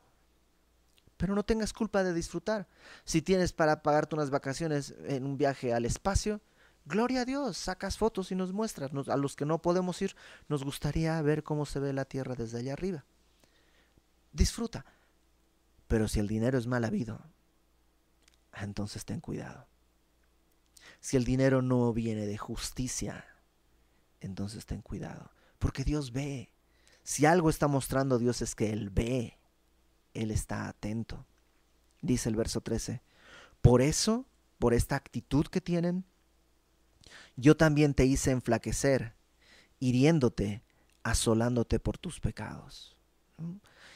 Pero 1.16 1.36
no 1.36 1.44
tengas 1.44 1.74
culpa 1.74 2.04
de 2.04 2.12
disfrutar. 2.12 2.68
Si 3.04 3.22
tienes 3.22 3.54
para 3.54 3.84
pagarte 3.84 4.16
unas 4.16 4.32
vacaciones 4.32 4.96
en 5.06 5.26
un 5.26 5.38
viaje 5.38 5.76
al 5.76 5.86
espacio, 5.86 6.42
gloria 6.86 7.22
a 7.22 7.26
Dios, 7.26 7.56
sacas 7.56 8.00
fotos 8.00 8.32
y 8.32 8.36
nos 8.36 8.52
muestras. 8.52 8.90
a 9.10 9.16
los 9.16 9.36
que 9.36 9.46
no 9.46 9.62
podemos 9.62 10.02
ir, 10.02 10.16
nos 10.48 10.64
gustaría 10.64 11.22
ver 11.22 11.44
cómo 11.44 11.68
se 11.68 11.80
ve 11.80 11.94
la 11.94 12.04
tierra 12.04 12.34
desde 12.34 12.58
allá 12.58 12.74
arriba. 12.74 13.06
Disfruta. 14.34 14.88
Pero 15.88 16.08
si 16.08 16.20
el 16.20 16.28
dinero 16.28 16.58
es 16.58 16.66
mal 16.66 16.86
habido, 16.86 17.22
entonces 18.60 19.06
ten 19.06 19.20
cuidado. 19.20 19.68
Si 21.00 21.16
el 21.16 21.26
dinero 21.26 21.62
no 21.62 21.94
viene 21.94 22.26
de 22.26 22.40
justicia, 22.40 23.24
entonces 24.20 24.66
ten 24.66 24.82
cuidado. 24.82 25.30
Porque 25.60 25.84
Dios 25.84 26.12
ve. 26.12 26.50
Si 27.10 27.26
algo 27.26 27.50
está 27.50 27.68
mostrando 27.68 28.20
Dios 28.20 28.44
es 28.44 28.54
que 28.54 28.72
Él 28.72 28.92
ve, 28.92 29.40
Él 30.14 30.30
está 30.30 30.68
atento. 30.68 31.26
Dice 32.04 32.30
el 32.30 32.36
verso 32.36 32.62
13, 32.62 33.02
por 33.64 33.82
eso, 33.82 34.28
por 34.60 34.76
esta 34.76 34.96
actitud 34.96 35.48
que 35.48 35.60
tienen, 35.60 36.06
yo 37.36 37.58
también 37.58 37.96
te 37.96 38.06
hice 38.06 38.30
enflaquecer, 38.30 39.16
hiriéndote, 39.80 40.62
asolándote 41.02 41.80
por 41.80 41.98
tus 41.98 42.20
pecados. 42.20 42.96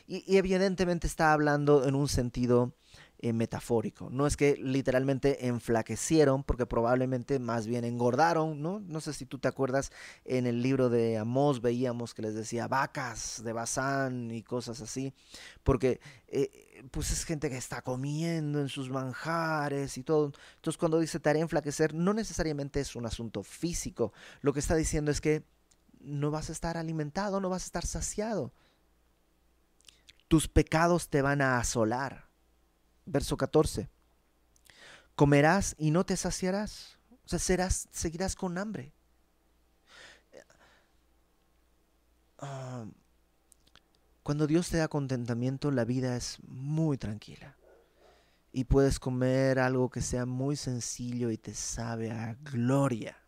Y, 0.07 0.23
y, 0.25 0.37
evidentemente 0.37 1.05
está 1.05 1.33
hablando 1.33 1.87
en 1.87 1.93
un 1.93 2.07
sentido 2.07 2.73
eh, 3.23 3.31
metafórico. 3.31 4.09
No 4.09 4.27
es 4.27 4.35
que 4.35 4.57
literalmente 4.57 5.47
enflaquecieron, 5.47 6.43
porque 6.43 6.65
probablemente 6.65 7.39
más 7.39 7.67
bien 7.67 7.85
engordaron, 7.85 8.61
¿no? 8.61 8.81
No 8.81 8.99
sé 8.99 9.13
si 9.13 9.25
tú 9.25 9.39
te 9.39 9.47
acuerdas, 9.47 9.93
en 10.25 10.45
el 10.45 10.61
libro 10.61 10.89
de 10.89 11.17
Amós 11.17 11.61
veíamos 11.61 12.13
que 12.13 12.21
les 12.21 12.35
decía 12.35 12.67
vacas 12.67 13.41
de 13.41 13.53
Bazán 13.53 14.29
y 14.29 14.43
cosas 14.43 14.81
así, 14.81 15.13
porque 15.63 16.01
eh, 16.27 16.83
pues 16.91 17.11
es 17.11 17.23
gente 17.23 17.49
que 17.49 17.55
está 17.55 17.81
comiendo 17.81 18.59
en 18.59 18.67
sus 18.67 18.89
manjares 18.89 19.97
y 19.97 20.03
todo. 20.03 20.33
Entonces 20.57 20.77
cuando 20.77 20.99
dice 20.99 21.17
tarea 21.21 21.43
enflaquecer, 21.43 21.93
no 21.93 22.13
necesariamente 22.13 22.81
es 22.81 22.93
un 22.93 23.05
asunto 23.05 23.41
físico. 23.41 24.11
Lo 24.41 24.51
que 24.51 24.59
está 24.59 24.75
diciendo 24.75 25.11
es 25.11 25.21
que 25.21 25.45
no 26.01 26.29
vas 26.29 26.49
a 26.49 26.51
estar 26.51 26.75
alimentado, 26.75 27.39
no 27.39 27.47
vas 27.47 27.63
a 27.63 27.67
estar 27.67 27.85
saciado. 27.85 28.51
Tus 30.27 30.49
pecados 30.49 31.07
te 31.07 31.21
van 31.21 31.41
a 31.41 31.57
asolar 31.57 32.32
verso 33.05 33.37
14. 33.37 33.89
Comerás 35.15 35.75
y 35.77 35.91
no 35.91 36.05
te 36.05 36.17
saciarás. 36.17 36.97
O 37.25 37.29
sea, 37.29 37.39
serás, 37.39 37.87
seguirás 37.91 38.35
con 38.35 38.57
hambre. 38.57 38.93
Ah, 42.39 42.85
cuando 44.21 44.47
Dios 44.47 44.69
te 44.69 44.77
da 44.77 44.87
contentamiento, 44.87 45.71
la 45.71 45.85
vida 45.85 46.15
es 46.15 46.37
muy 46.43 46.97
tranquila. 46.97 47.57
Y 48.51 48.65
puedes 48.65 48.99
comer 48.99 49.59
algo 49.59 49.89
que 49.89 50.01
sea 50.01 50.25
muy 50.25 50.55
sencillo 50.55 51.31
y 51.31 51.37
te 51.37 51.53
sabe 51.53 52.11
a 52.11 52.35
gloria. 52.35 53.22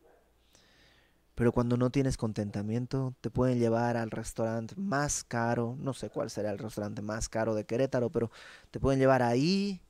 Pero 1.35 1.51
cuando 1.51 1.75
no 1.75 1.89
tienes 1.89 2.15
contentamiento, 2.15 3.13
te 3.19 3.29
pueden 3.29 3.59
llevar 3.59 3.97
al 3.97 4.09
restaurante 4.09 4.73
más 4.77 5.23
caro, 5.25 5.75
no 5.79 5.93
sé 5.93 6.09
cuál 6.09 6.29
será 6.29 6.49
el 6.51 6.57
restaurante 6.57 7.01
más 7.01 7.27
caro 7.27 7.53
de 7.53 7.65
Querétaro, 7.65 8.09
pero 8.09 8.31
te 8.71 8.79
pueden 8.79 8.99
llevar 8.99 9.21
ahí 9.21 9.81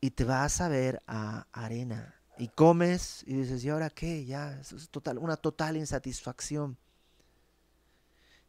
y 0.00 0.10
te 0.10 0.24
vas 0.24 0.60
a 0.60 0.68
ver 0.68 1.00
a 1.06 1.46
arena. 1.52 2.14
Y 2.38 2.48
comes 2.48 3.22
y 3.26 3.34
dices, 3.34 3.64
¿y 3.64 3.70
ahora 3.70 3.88
qué? 3.88 4.24
Ya, 4.24 4.58
es 4.60 4.90
total, 4.90 5.18
una 5.18 5.36
total 5.36 5.76
insatisfacción. 5.76 6.76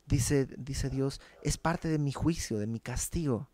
Dice, 0.07 0.47
dice 0.57 0.89
Dios, 0.89 1.21
es 1.43 1.57
parte 1.57 1.89
de 1.89 1.99
mi 1.99 2.11
juicio, 2.11 2.57
de 2.57 2.67
mi 2.67 2.79
castigo. 2.79 3.49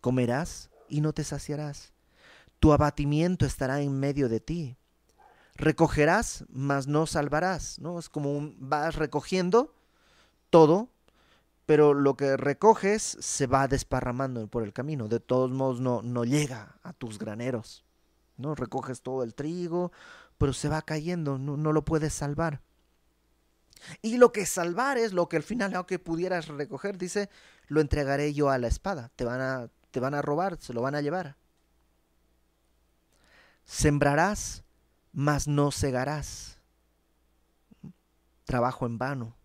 Comerás 0.00 0.70
y 0.88 1.00
no 1.00 1.12
te 1.12 1.24
saciarás. 1.24 1.92
Tu 2.60 2.72
abatimiento 2.72 3.44
estará 3.44 3.80
en 3.80 3.98
medio 3.98 4.28
de 4.28 4.40
ti. 4.40 4.76
Recogerás, 5.54 6.44
mas 6.48 6.86
no 6.86 7.06
salvarás. 7.06 7.78
¿no? 7.78 7.98
Es 7.98 8.08
como 8.08 8.32
un, 8.32 8.56
vas 8.58 8.96
recogiendo 8.96 9.74
todo, 10.50 10.88
pero 11.66 11.94
lo 11.94 12.16
que 12.16 12.36
recoges 12.36 13.02
se 13.02 13.46
va 13.46 13.68
desparramando 13.68 14.46
por 14.48 14.62
el 14.62 14.72
camino. 14.72 15.08
De 15.08 15.20
todos 15.20 15.50
modos 15.50 15.80
no, 15.80 16.02
no 16.02 16.24
llega 16.24 16.76
a 16.82 16.92
tus 16.92 17.18
graneros. 17.18 17.84
¿no? 18.36 18.54
Recoges 18.54 19.02
todo 19.02 19.22
el 19.22 19.34
trigo, 19.34 19.92
pero 20.38 20.52
se 20.52 20.68
va 20.68 20.82
cayendo, 20.82 21.38
no, 21.38 21.56
no 21.56 21.72
lo 21.72 21.84
puedes 21.84 22.12
salvar. 22.12 22.60
Y 24.00 24.16
lo 24.16 24.32
que 24.32 24.46
salvar 24.46 24.98
es 24.98 25.12
lo 25.12 25.28
que 25.28 25.36
al 25.36 25.42
final, 25.42 25.74
aunque 25.74 25.98
pudieras 25.98 26.48
recoger, 26.48 26.98
dice, 26.98 27.28
lo 27.68 27.80
entregaré 27.80 28.32
yo 28.32 28.50
a 28.50 28.58
la 28.58 28.68
espada. 28.68 29.10
Te 29.16 29.24
van 29.24 29.40
a, 29.40 29.68
te 29.90 30.00
van 30.00 30.14
a 30.14 30.22
robar, 30.22 30.56
se 30.60 30.72
lo 30.72 30.82
van 30.82 30.94
a 30.94 31.00
llevar. 31.00 31.36
Sembrarás, 33.64 34.64
mas 35.12 35.46
no 35.46 35.70
segarás. 35.70 36.58
Trabajo 38.44 38.86
en 38.86 38.98
vano. 38.98 39.36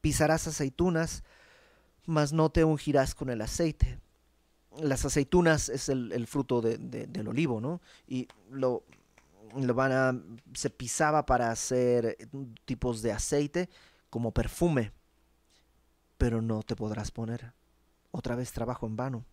Pisarás 0.00 0.46
aceitunas, 0.46 1.22
mas 2.06 2.32
no 2.32 2.50
te 2.50 2.64
ungirás 2.64 3.14
con 3.14 3.30
el 3.30 3.40
aceite. 3.40 3.98
Las 4.78 5.04
aceitunas 5.04 5.68
es 5.68 5.88
el, 5.88 6.26
fruto 6.26 6.60
del 6.60 7.28
olivo, 7.28 7.60
¿no? 7.60 7.80
Y 8.08 8.26
lo, 8.50 8.84
lo 9.54 9.74
van 9.74 9.92
a, 9.92 10.20
se 10.54 10.70
pisaba 10.70 11.24
para 11.24 11.50
hacer 11.50 12.16
tipos 12.64 13.02
de 13.02 13.12
aceite 13.12 13.70
como 14.10 14.32
perfume, 14.32 14.92
pero 16.18 16.42
no 16.42 16.62
te 16.62 16.74
podrás 16.74 17.10
poner. 17.10 17.52
Otra 18.10 18.34
vez 18.36 18.52
trabajo 18.52 18.86
en 18.86 18.96
vano. 18.96 19.24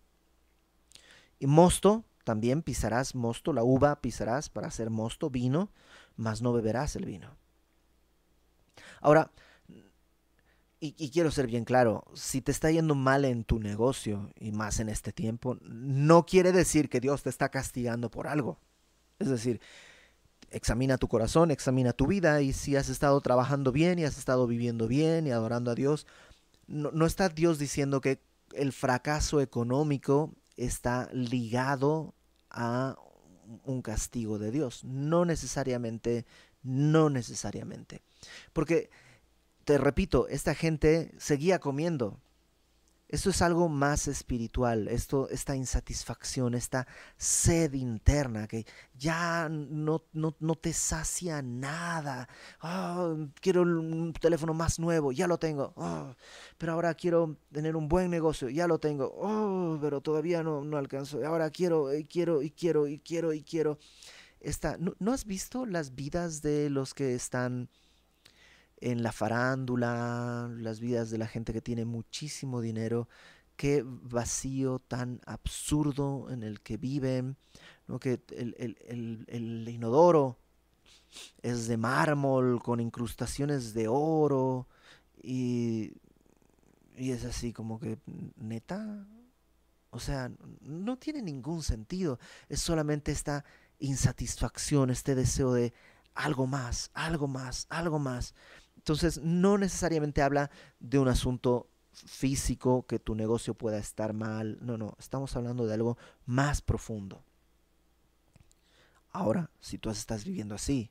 Y 1.38 1.46
mosto, 1.46 2.04
también 2.24 2.62
pisarás 2.62 3.14
mosto, 3.14 3.52
la 3.52 3.62
uva 3.62 4.00
pisarás 4.00 4.48
para 4.48 4.68
hacer 4.68 4.90
mosto, 4.90 5.30
vino, 5.30 5.70
mas 6.16 6.42
no 6.42 6.52
beberás 6.52 6.96
el 6.96 7.04
vino. 7.04 7.36
Ahora, 9.00 9.30
y, 10.84 11.10
quiero 11.10 11.30
ser 11.30 11.46
bien 11.46 11.64
claro, 11.64 12.02
si 12.12 12.40
te 12.40 12.50
está 12.50 12.68
yendo 12.72 12.96
mal 12.96 13.24
en 13.24 13.44
tu 13.44 13.60
negocio 13.60 14.32
y 14.40 14.50
más 14.50 14.80
en 14.80 14.88
este 14.88 15.12
tiempo, 15.12 15.56
no 15.62 16.26
quiere 16.26 16.50
decir 16.50 16.88
que 16.88 16.98
Dios 16.98 17.22
te 17.22 17.30
está 17.30 17.50
castigando 17.50 18.10
por 18.10 18.26
algo. 18.26 18.58
Es 19.20 19.28
decir, 19.28 19.60
examina 20.50 20.98
tu 20.98 21.06
corazón, 21.06 21.52
examina 21.52 21.92
tu 21.92 22.08
vida 22.08 22.42
y 22.42 22.52
si 22.52 22.74
has 22.74 22.88
estado 22.88 23.20
trabajando 23.20 23.70
bien 23.70 24.00
y 24.00 24.04
has 24.04 24.18
estado 24.18 24.48
viviendo 24.48 24.88
bien 24.88 25.28
y 25.28 25.30
adorando 25.30 25.70
a 25.70 25.76
Dios, 25.76 26.08
no, 26.66 27.06
está 27.06 27.28
Dios 27.28 27.60
diciendo 27.60 28.00
que 28.00 28.20
el 28.52 28.72
fracaso 28.72 29.40
económico 29.40 30.34
está 30.56 31.08
ligado 31.12 32.14
a 32.50 32.96
un 33.64 33.82
castigo 33.82 34.38
de 34.38 34.50
Dios. 34.50 34.84
No 34.84 35.24
necesariamente, 35.24 36.26
no 36.62 37.10
necesariamente. 37.10 38.02
Porque, 38.52 38.90
te 39.64 39.78
repito, 39.78 40.28
esta 40.28 40.54
gente 40.54 41.12
seguía 41.18 41.58
comiendo, 41.58 42.20
esto 43.12 43.28
es 43.28 43.42
algo 43.42 43.68
más 43.68 44.08
espiritual, 44.08 44.88
esto, 44.88 45.28
esta 45.28 45.54
insatisfacción, 45.54 46.54
esta 46.54 46.86
sed 47.18 47.74
interna 47.74 48.48
que 48.48 48.64
ya 48.94 49.50
no, 49.50 50.06
no, 50.14 50.54
te 50.54 50.72
sacia 50.72 51.42
nada. 51.42 52.26
Ah, 52.62 53.14
quiero 53.38 53.62
un 53.62 54.14
teléfono 54.14 54.54
más 54.54 54.78
nuevo, 54.78 55.12
ya 55.12 55.26
lo 55.26 55.36
tengo. 55.36 55.74
Ah, 55.76 56.16
pero 56.56 56.72
ahora 56.72 56.94
quiero 56.94 57.36
tener 57.52 57.76
un 57.76 57.86
buen 57.86 58.10
negocio, 58.10 58.48
ya 58.48 58.66
lo 58.66 58.78
tengo. 58.78 59.12
Oh, 59.18 59.78
pero 59.78 60.00
todavía 60.00 60.42
no, 60.42 60.64
no 60.64 60.78
alcanzo. 60.78 61.22
Ahora 61.26 61.50
quiero, 61.50 61.94
y 61.94 62.04
quiero, 62.06 62.40
y 62.40 62.50
quiero, 62.50 62.88
y 62.88 62.98
quiero, 62.98 63.34
y 63.34 63.42
quiero. 63.42 63.78
Esta, 64.40 64.78
¿no 64.78 65.12
has 65.12 65.26
visto 65.26 65.66
las 65.66 65.94
vidas 65.94 66.40
de 66.40 66.70
los 66.70 66.94
que 66.94 67.14
están 67.14 67.68
en 68.82 69.04
la 69.04 69.12
farándula, 69.12 70.50
las 70.58 70.80
vidas 70.80 71.08
de 71.10 71.18
la 71.18 71.28
gente 71.28 71.52
que 71.52 71.60
tiene 71.60 71.84
muchísimo 71.84 72.60
dinero, 72.60 73.08
qué 73.56 73.84
vacío 73.86 74.80
tan 74.80 75.20
absurdo 75.24 76.28
en 76.30 76.42
el 76.42 76.60
que 76.60 76.78
viven, 76.78 77.36
¿no? 77.86 78.00
que 78.00 78.20
el, 78.36 79.68
inodoro 79.68 80.36
es 81.42 81.68
de 81.68 81.76
mármol 81.76 82.60
con 82.60 82.80
incrustaciones 82.80 83.72
de 83.72 83.86
oro 83.86 84.66
y, 85.22 85.92
y 86.96 87.12
es 87.12 87.24
así 87.24 87.52
como 87.52 87.78
que, 87.78 87.98
neta, 88.34 89.06
o 89.90 90.00
sea, 90.00 90.32
no 90.60 90.98
tiene 90.98 91.22
ningún 91.22 91.62
sentido, 91.62 92.18
es 92.48 92.60
solamente 92.60 93.12
esta 93.12 93.44
insatisfacción, 93.78 94.90
este 94.90 95.14
deseo 95.14 95.52
de 95.52 95.72
algo 96.14 96.46
más, 96.46 96.90
algo 96.94 97.28
más, 97.28 97.66
algo 97.70 97.98
más. 97.98 98.34
Entonces, 98.76 99.18
no 99.22 99.58
necesariamente 99.58 100.22
habla 100.22 100.50
de 100.80 100.98
un 100.98 101.08
asunto 101.08 101.68
físico, 101.92 102.86
que 102.86 102.98
tu 102.98 103.14
negocio 103.14 103.54
pueda 103.54 103.78
estar 103.78 104.12
mal. 104.12 104.58
No, 104.60 104.76
no, 104.76 104.96
estamos 104.98 105.34
hablando 105.36 105.66
de 105.66 105.74
algo 105.74 105.98
más 106.26 106.62
profundo. 106.62 107.22
Ahora, 109.10 109.50
si 109.60 109.78
tú 109.78 109.90
estás 109.90 110.24
viviendo 110.24 110.54
así 110.54 110.90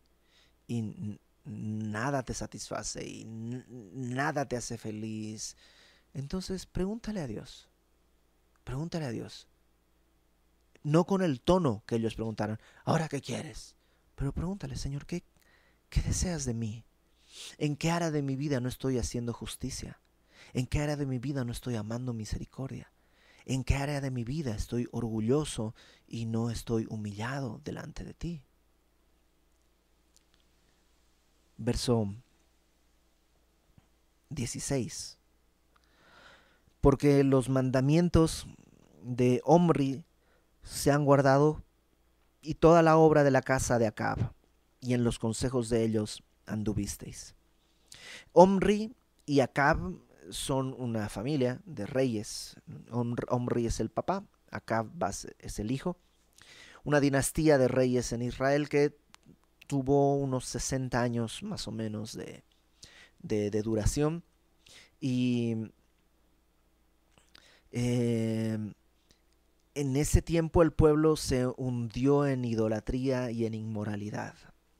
y 0.67 1.19
nada 1.43 2.23
te 2.23 2.33
satisface 2.33 3.05
y 3.05 3.25
nada 3.25 4.45
te 4.45 4.57
hace 4.57 4.77
feliz, 4.77 5.57
entonces 6.13 6.65
pregúntale 6.65 7.21
a 7.21 7.27
Dios. 7.27 7.67
Pregúntale 8.63 9.05
a 9.05 9.11
Dios. 9.11 9.47
No 10.83 11.05
con 11.05 11.23
el 11.23 11.41
tono 11.41 11.83
que 11.85 11.95
ellos 11.95 12.15
preguntaron, 12.15 12.59
ahora 12.85 13.07
qué 13.07 13.21
quieres, 13.21 13.75
pero 14.21 14.33
pregúntale, 14.33 14.75
Señor, 14.75 15.07
¿qué, 15.07 15.23
qué 15.89 15.99
deseas 16.03 16.45
de 16.45 16.53
mí? 16.53 16.85
¿En 17.57 17.75
qué 17.75 17.89
área 17.89 18.11
de 18.11 18.21
mi 18.21 18.35
vida 18.35 18.59
no 18.59 18.69
estoy 18.69 18.99
haciendo 18.99 19.33
justicia? 19.33 19.99
¿En 20.53 20.67
qué 20.67 20.79
área 20.79 20.95
de 20.95 21.07
mi 21.07 21.17
vida 21.17 21.43
no 21.43 21.51
estoy 21.51 21.75
amando 21.75 22.13
misericordia? 22.13 22.91
¿En 23.45 23.63
qué 23.63 23.77
área 23.77 23.99
de 23.99 24.11
mi 24.11 24.23
vida 24.23 24.53
estoy 24.53 24.87
orgulloso 24.91 25.73
y 26.07 26.27
no 26.27 26.51
estoy 26.51 26.85
humillado 26.87 27.61
delante 27.63 28.03
de 28.03 28.13
ti? 28.13 28.43
Verso 31.57 32.13
16. 34.29 35.17
Porque 36.79 37.23
los 37.23 37.49
mandamientos 37.49 38.45
de 39.01 39.41
Omri 39.45 40.03
se 40.61 40.91
han 40.91 41.05
guardado 41.05 41.63
y 42.41 42.55
toda 42.55 42.81
la 42.81 42.97
obra 42.97 43.23
de 43.23 43.31
la 43.31 43.41
casa 43.41 43.79
de 43.79 43.87
Acab, 43.87 44.33
y 44.79 44.93
en 44.93 45.03
los 45.03 45.19
consejos 45.19 45.69
de 45.69 45.83
ellos 45.83 46.23
anduvisteis. 46.45 47.35
Omri 48.33 48.93
y 49.25 49.39
Acab 49.39 49.93
son 50.29 50.75
una 50.77 51.09
familia 51.09 51.61
de 51.65 51.85
reyes. 51.85 52.55
Omri 52.89 53.65
es 53.65 53.79
el 53.79 53.89
papá, 53.89 54.23
Acab 54.49 54.87
es 55.39 55.59
el 55.59 55.71
hijo. 55.71 55.97
Una 56.83 56.99
dinastía 56.99 57.57
de 57.57 57.67
reyes 57.67 58.11
en 58.11 58.23
Israel 58.23 58.69
que 58.69 58.97
tuvo 59.67 60.15
unos 60.15 60.45
60 60.45 60.99
años 61.01 61.43
más 61.43 61.67
o 61.67 61.71
menos 61.71 62.13
de, 62.13 62.43
de, 63.19 63.61
duración. 63.61 64.23
Y 64.99 65.55
eh, 67.71 68.57
en 69.75 69.95
ese 69.95 70.21
tiempo 70.21 70.61
el 70.61 70.71
pueblo 70.71 71.15
se 71.15 71.47
hundió 71.47 72.25
en 72.27 72.45
idolatría 72.45 73.31
y 73.31 73.45
en 73.45 73.53
inmoralidad. 73.53 74.35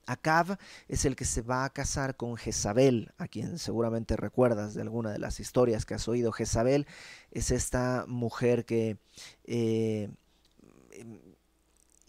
Acab 0.05 0.57
es 0.87 1.05
el 1.05 1.15
que 1.15 1.25
se 1.25 1.41
va 1.41 1.63
a 1.63 1.69
casar 1.69 2.17
con 2.17 2.35
Jezabel, 2.35 3.13
a 3.17 3.27
quien 3.27 3.57
seguramente 3.57 4.17
recuerdas 4.17 4.73
de 4.73 4.81
alguna 4.81 5.11
de 5.11 5.19
las 5.19 5.39
historias 5.39 5.85
que 5.85 5.93
has 5.93 6.07
oído. 6.07 6.31
Jezabel 6.31 6.87
es 7.31 7.51
esta 7.51 8.05
mujer 8.07 8.65
que 8.65 8.97
eh, 9.45 10.09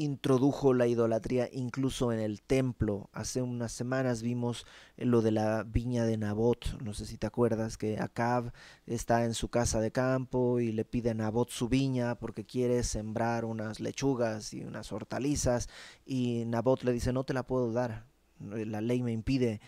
introdujo 0.03 0.75
la 0.75 0.87
idolatría 0.87 1.49
incluso 1.53 2.13
en 2.13 2.19
el 2.19 2.43
templo. 2.43 3.09
Hace 3.13 3.43
unas 3.43 3.73
semanas 3.73 4.23
vimos 4.23 4.67
lo 4.97 5.23
de 5.23 5.31
la 5.31 5.63
viña 5.65 6.05
de 6.05 6.17
Nabot. 6.17 6.81
No 6.83 6.95
sé 6.95 7.07
si 7.07 7.17
te 7.17 7.27
acuerdas 7.27 7.77
que 7.77 7.99
Acab 7.99 8.53
está 8.87 9.25
en 9.25 9.35
su 9.35 9.49
casa 9.49 9.81
de 9.81 9.93
campo 9.93 10.61
y 10.61 10.73
le 10.73 10.85
pide 10.85 11.11
a 11.11 11.15
Nabot 11.15 11.51
su 11.51 11.69
viña 11.69 12.17
porque 12.17 12.45
quiere 12.45 12.83
sembrar 12.83 13.45
unas 13.45 13.81
lechugas 13.81 14.53
y 14.53 14.65
unas 14.65 14.93
hortalizas 14.93 15.69
y 16.05 16.45
Nabot 16.47 16.83
le 16.83 16.93
dice 16.93 17.13
no 17.13 17.25
te 17.25 17.35
la 17.35 17.47
puedo 17.47 17.73
dar. 17.73 18.07
La 18.41 18.81
ley 18.81 19.03
me 19.03 19.13
impide 19.13 19.61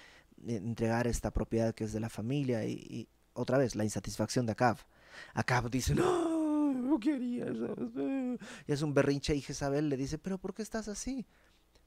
entregar 0.46 1.06
esta 1.06 1.30
propiedad 1.30 1.74
que 1.74 1.84
es 1.84 1.92
de 1.92 2.00
la 2.00 2.10
familia 2.10 2.64
y, 2.64 2.72
y 2.72 3.08
otra 3.34 3.58
vez 3.58 3.76
la 3.76 3.84
insatisfacción 3.84 4.46
de 4.46 4.52
Acab. 4.52 4.78
Acab 5.34 5.70
dice 5.70 5.94
no 5.94 6.33
quería. 6.98 7.46
Y 8.66 8.72
es 8.72 8.82
un 8.82 8.94
berrinche 8.94 9.34
y 9.34 9.40
Jezabel 9.40 9.88
le 9.88 9.96
dice, 9.96 10.18
pero 10.18 10.38
¿por 10.38 10.54
qué 10.54 10.62
estás 10.62 10.88
así? 10.88 11.26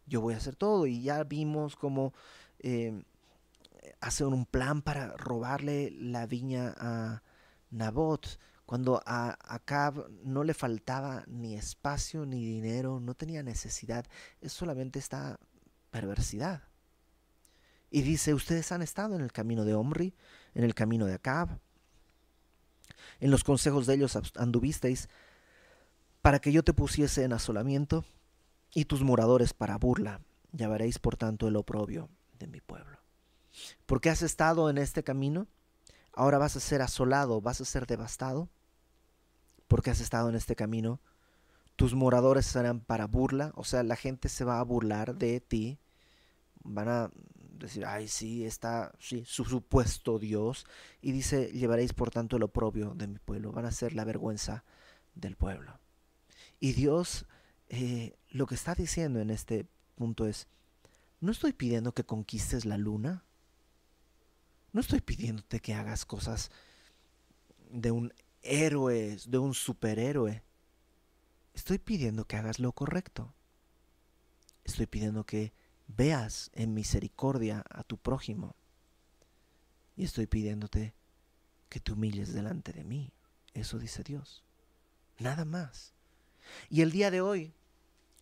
Yo 0.05 0.21
voy 0.21 0.33
a 0.33 0.37
hacer 0.37 0.55
todo. 0.55 0.85
Y 0.87 1.01
ya 1.01 1.23
vimos 1.23 1.75
cómo 1.75 2.13
eh, 2.59 3.03
hacer 4.01 4.27
un 4.27 4.45
plan 4.45 4.81
para 4.81 5.15
robarle 5.17 5.91
la 5.91 6.25
viña 6.25 6.75
a 6.77 7.23
Nabot. 7.71 8.39
Cuando 8.65 9.01
a 9.05 9.37
Acab 9.41 10.09
no 10.23 10.43
le 10.43 10.53
faltaba 10.53 11.23
ni 11.27 11.55
espacio 11.55 12.25
ni 12.25 12.43
dinero, 12.45 12.99
no 12.99 13.13
tenía 13.13 13.41
necesidad, 13.41 14.05
es 14.41 14.51
solamente 14.51 14.99
esta 14.99 15.39
perversidad. 15.89 16.63
Y 17.89 18.01
dice, 18.01 18.33
ustedes 18.33 18.73
han 18.73 18.81
estado 18.81 19.15
en 19.15 19.21
el 19.21 19.31
camino 19.31 19.63
de 19.63 19.73
Omri, 19.73 20.13
en 20.53 20.65
el 20.65 20.75
camino 20.75 21.05
de 21.05 21.13
Acab, 21.13 21.59
en 23.19 23.31
los 23.31 23.43
consejos 23.43 23.85
de 23.85 23.95
ellos 23.95 24.17
anduvisteis, 24.35 25.09
para 26.21 26.39
que 26.39 26.51
yo 26.51 26.63
te 26.63 26.73
pusiese 26.73 27.23
en 27.23 27.33
asolamiento, 27.33 28.05
y 28.73 28.85
tus 28.85 29.01
moradores 29.01 29.53
para 29.53 29.77
burla. 29.77 30.21
Ya 30.51 30.67
veréis, 30.67 30.99
por 30.99 31.17
tanto, 31.17 31.47
el 31.47 31.55
oprobio 31.55 32.09
de 32.37 32.47
mi 32.47 32.61
pueblo. 32.61 32.99
Porque 33.85 34.09
has 34.09 34.21
estado 34.21 34.69
en 34.69 34.77
este 34.77 35.03
camino, 35.03 35.47
ahora 36.13 36.37
vas 36.37 36.55
a 36.55 36.59
ser 36.59 36.81
asolado, 36.81 37.41
vas 37.41 37.61
a 37.61 37.65
ser 37.65 37.87
devastado. 37.87 38.49
Porque 39.67 39.89
has 39.89 39.99
estado 39.99 40.29
en 40.29 40.35
este 40.35 40.55
camino, 40.55 41.01
tus 41.75 41.93
moradores 41.93 42.45
serán 42.45 42.79
para 42.79 43.05
burla, 43.05 43.51
o 43.55 43.63
sea, 43.63 43.83
la 43.83 43.95
gente 43.95 44.29
se 44.29 44.45
va 44.45 44.59
a 44.59 44.63
burlar 44.63 45.15
de 45.15 45.41
ti, 45.41 45.77
van 46.63 46.87
a 46.87 47.11
decir, 47.59 47.85
ay, 47.85 48.07
sí, 48.07 48.45
está, 48.45 48.93
sí, 48.99 49.23
su 49.25 49.45
supuesto 49.45 50.19
Dios. 50.19 50.65
Y 51.01 51.11
dice, 51.11 51.51
llevaréis 51.51 51.93
por 51.93 52.11
tanto 52.11 52.37
el 52.37 52.43
oprobio 52.43 52.93
de 52.95 53.07
mi 53.07 53.19
pueblo, 53.19 53.51
van 53.51 53.65
a 53.65 53.71
ser 53.71 53.93
la 53.93 54.05
vergüenza 54.05 54.63
del 55.15 55.35
pueblo. 55.35 55.79
Y 56.59 56.73
Dios 56.73 57.25
eh, 57.69 58.17
lo 58.29 58.47
que 58.47 58.55
está 58.55 58.75
diciendo 58.75 59.19
en 59.19 59.29
este 59.29 59.67
punto 59.95 60.25
es, 60.25 60.47
no 61.19 61.31
estoy 61.31 61.53
pidiendo 61.53 61.93
que 61.93 62.05
conquistes 62.05 62.65
la 62.65 62.77
luna, 62.77 63.25
no 64.71 64.81
estoy 64.81 65.01
pidiéndote 65.01 65.59
que 65.59 65.73
hagas 65.73 66.05
cosas 66.05 66.51
de 67.69 67.91
un 67.91 68.13
héroe, 68.41 69.17
de 69.25 69.37
un 69.37 69.53
superhéroe. 69.53 70.43
Estoy 71.53 71.79
pidiendo 71.79 72.25
que 72.25 72.37
hagas 72.37 72.59
lo 72.59 72.71
correcto. 72.71 73.33
Estoy 74.63 74.85
pidiendo 74.85 75.25
que 75.25 75.53
veas 75.87 76.51
en 76.53 76.73
misericordia 76.73 77.63
a 77.69 77.83
tu 77.83 77.97
prójimo. 77.97 78.55
Y 79.95 80.03
estoy 80.03 80.27
pidiéndote 80.27 80.93
que 81.69 81.79
te 81.79 81.91
humilles 81.91 82.33
delante 82.33 82.73
de 82.73 82.83
mí. 82.83 83.11
Eso 83.53 83.79
dice 83.79 84.03
Dios. 84.03 84.43
Nada 85.19 85.45
más. 85.45 85.93
Y 86.69 86.81
el 86.81 86.91
día 86.91 87.09
de 87.09 87.21
hoy 87.21 87.53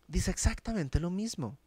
dice 0.08 0.30
exactamente 0.30 1.00
lo 1.00 1.10
mismo. 1.10 1.58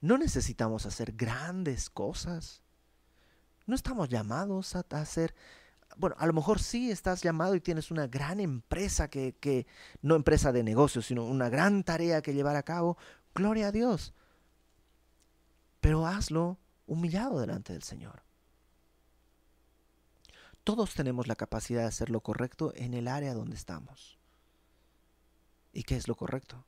No 0.00 0.18
necesitamos 0.18 0.86
hacer 0.86 1.12
grandes 1.12 1.88
cosas. 1.88 2.62
No 3.66 3.74
estamos 3.74 4.08
llamados 4.08 4.76
a, 4.76 4.84
hacer... 4.90 5.34
Bueno, 5.96 6.14
a 6.18 6.26
lo 6.26 6.34
mejor 6.34 6.60
sí 6.60 6.90
estás 6.90 7.22
llamado 7.22 7.54
y 7.54 7.60
tienes 7.60 7.90
una 7.90 8.06
gran 8.06 8.40
empresa 8.40 9.08
que, 9.08 9.34
que, 9.40 9.66
no 10.02 10.14
empresa 10.14 10.52
de 10.52 10.62
negocios, 10.62 11.06
sino 11.06 11.24
una 11.24 11.48
gran 11.48 11.82
tarea 11.82 12.20
que 12.20 12.34
llevar 12.34 12.56
a 12.56 12.62
cabo. 12.62 12.98
Gloria 13.34 13.68
a 13.68 13.72
Dios 13.72 14.12
pero 15.80 16.06
hazlo 16.06 16.58
humillado 16.86 17.40
delante 17.40 17.72
del 17.72 17.82
Señor. 17.82 18.22
Todos 20.64 20.94
tenemos 20.94 21.26
la 21.26 21.36
capacidad 21.36 21.82
de 21.82 21.88
hacer 21.88 22.10
lo 22.10 22.20
correcto 22.20 22.72
en 22.76 22.94
el 22.94 23.08
área 23.08 23.34
donde 23.34 23.56
estamos. 23.56 24.18
¿Y 25.72 25.84
qué 25.84 25.96
es 25.96 26.08
lo 26.08 26.14
correcto? 26.14 26.64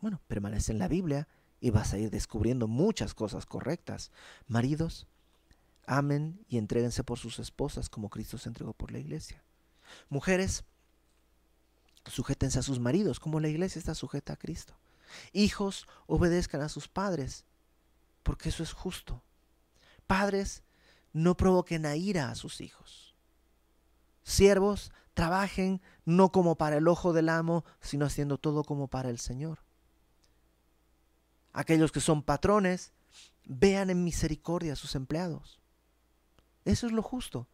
Bueno, 0.00 0.20
permanece 0.26 0.72
en 0.72 0.78
la 0.78 0.88
Biblia 0.88 1.28
y 1.60 1.70
vas 1.70 1.92
a 1.92 1.98
ir 1.98 2.10
descubriendo 2.10 2.66
muchas 2.66 3.14
cosas 3.14 3.46
correctas. 3.46 4.10
Maridos, 4.46 5.06
amen 5.86 6.44
y 6.48 6.58
entréguense 6.58 7.04
por 7.04 7.18
sus 7.18 7.38
esposas 7.38 7.88
como 7.88 8.10
Cristo 8.10 8.38
se 8.38 8.48
entregó 8.48 8.72
por 8.72 8.90
la 8.90 8.98
iglesia. 8.98 9.42
Mujeres, 10.08 10.64
sujétense 12.06 12.58
a 12.58 12.62
sus 12.62 12.80
maridos 12.80 13.20
como 13.20 13.40
la 13.40 13.48
iglesia 13.48 13.78
está 13.78 13.94
sujeta 13.94 14.34
a 14.34 14.38
Cristo. 14.38 14.74
Hijos, 15.32 15.86
obedezcan 16.06 16.62
a 16.62 16.68
sus 16.68 16.88
padres 16.88 17.44
porque 18.26 18.48
eso 18.48 18.64
es 18.64 18.72
justo. 18.72 19.22
Padres, 20.08 20.64
no 21.12 21.36
provoquen 21.36 21.86
a 21.86 21.94
ira 21.94 22.28
a 22.28 22.34
sus 22.34 22.60
hijos. 22.60 23.14
Siervos, 24.24 24.90
trabajen 25.14 25.80
no 26.04 26.32
como 26.32 26.56
para 26.56 26.78
el 26.78 26.88
ojo 26.88 27.12
del 27.12 27.28
amo, 27.28 27.64
sino 27.80 28.04
haciendo 28.04 28.36
todo 28.36 28.64
como 28.64 28.88
para 28.88 29.10
el 29.10 29.20
Señor. 29.20 29.60
Aquellos 31.52 31.92
que 31.92 32.00
son 32.00 32.24
patrones, 32.24 32.92
vean 33.44 33.90
en 33.90 34.02
misericordia 34.02 34.72
a 34.72 34.76
sus 34.76 34.96
empleados. 34.96 35.60
Eso 36.64 36.88
es 36.88 36.92
lo 36.92 37.02
justo. 37.02 37.46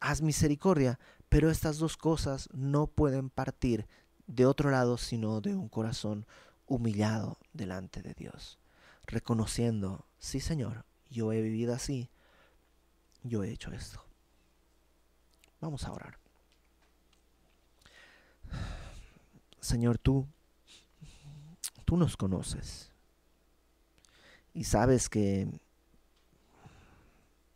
Haz 0.00 0.20
misericordia, 0.20 1.00
pero 1.30 1.50
estas 1.50 1.78
dos 1.78 1.96
cosas 1.96 2.50
no 2.52 2.88
pueden 2.88 3.30
partir 3.30 3.88
de 4.26 4.44
otro 4.44 4.70
lado, 4.70 4.98
sino 4.98 5.40
de 5.40 5.56
un 5.56 5.70
corazón 5.70 6.26
humillado 6.66 7.38
delante 7.54 8.02
de 8.02 8.12
Dios 8.12 8.59
reconociendo, 9.10 10.06
sí 10.18 10.40
Señor, 10.40 10.84
yo 11.10 11.32
he 11.32 11.42
vivido 11.42 11.74
así, 11.74 12.08
yo 13.22 13.42
he 13.42 13.50
hecho 13.50 13.72
esto. 13.72 14.02
Vamos 15.60 15.84
a 15.84 15.92
orar. 15.92 16.18
Señor, 19.60 19.98
tú, 19.98 20.26
tú 21.84 21.96
nos 21.96 22.16
conoces 22.16 22.90
y 24.54 24.64
sabes 24.64 25.08
que 25.08 25.48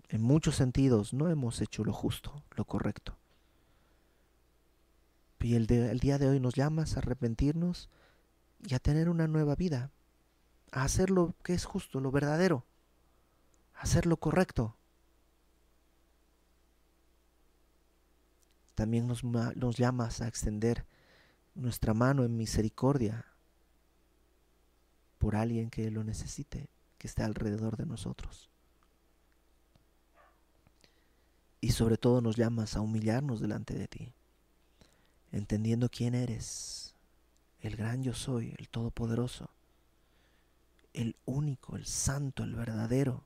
en 0.08 0.22
muchos 0.22 0.56
sentidos 0.56 1.14
no 1.14 1.28
hemos 1.30 1.60
hecho 1.60 1.82
lo 1.82 1.92
justo, 1.92 2.42
lo 2.56 2.64
correcto. 2.64 3.16
Y 5.40 5.56
el, 5.56 5.70
el 5.70 5.98
día 5.98 6.18
de 6.18 6.28
hoy 6.28 6.40
nos 6.40 6.54
llamas 6.54 6.96
a 6.96 7.00
arrepentirnos 7.00 7.88
y 8.66 8.74
a 8.74 8.78
tener 8.78 9.08
una 9.08 9.26
nueva 9.28 9.56
vida 9.56 9.90
a 10.74 10.82
hacer 10.82 11.08
lo 11.08 11.36
que 11.44 11.54
es 11.54 11.64
justo, 11.64 12.00
lo 12.00 12.10
verdadero, 12.10 12.64
hacer 13.74 14.06
lo 14.06 14.16
correcto. 14.16 14.76
También 18.74 19.06
nos, 19.06 19.22
nos 19.22 19.76
llamas 19.76 20.20
a 20.20 20.26
extender 20.26 20.84
nuestra 21.54 21.94
mano 21.94 22.24
en 22.24 22.36
misericordia 22.36 23.24
por 25.18 25.36
alguien 25.36 25.70
que 25.70 25.92
lo 25.92 26.02
necesite, 26.02 26.68
que 26.98 27.06
esté 27.06 27.22
alrededor 27.22 27.76
de 27.76 27.86
nosotros. 27.86 28.50
Y 31.60 31.70
sobre 31.70 31.98
todo 31.98 32.20
nos 32.20 32.34
llamas 32.34 32.74
a 32.74 32.80
humillarnos 32.80 33.40
delante 33.40 33.74
de 33.74 33.86
ti, 33.86 34.12
entendiendo 35.30 35.88
quién 35.88 36.16
eres, 36.16 36.96
el 37.60 37.76
gran 37.76 38.02
yo 38.02 38.12
soy, 38.12 38.56
el 38.58 38.68
todopoderoso 38.68 39.48
el 40.94 41.16
único, 41.26 41.76
el 41.76 41.84
santo, 41.84 42.44
el 42.44 42.54
verdadero. 42.54 43.24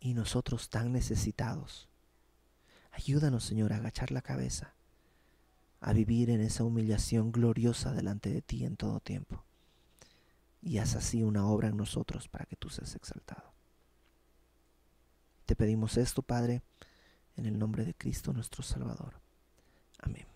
Y 0.00 0.14
nosotros 0.14 0.68
tan 0.68 0.92
necesitados. 0.92 1.88
Ayúdanos, 2.90 3.44
Señor, 3.44 3.72
a 3.72 3.76
agachar 3.76 4.10
la 4.10 4.20
cabeza, 4.20 4.74
a 5.80 5.92
vivir 5.92 6.28
en 6.30 6.40
esa 6.40 6.64
humillación 6.64 7.30
gloriosa 7.30 7.92
delante 7.92 8.30
de 8.30 8.42
ti 8.42 8.64
en 8.64 8.76
todo 8.76 8.98
tiempo. 8.98 9.44
Y 10.60 10.78
haz 10.78 10.96
así 10.96 11.22
una 11.22 11.46
obra 11.46 11.68
en 11.68 11.76
nosotros 11.76 12.28
para 12.28 12.44
que 12.46 12.56
tú 12.56 12.68
seas 12.68 12.94
exaltado. 12.96 13.52
Te 15.46 15.56
pedimos 15.56 15.96
esto, 15.96 16.22
Padre, 16.22 16.62
en 17.36 17.46
el 17.46 17.58
nombre 17.58 17.84
de 17.84 17.94
Cristo 17.94 18.32
nuestro 18.32 18.62
Salvador. 18.62 19.14
Amén. 19.98 20.31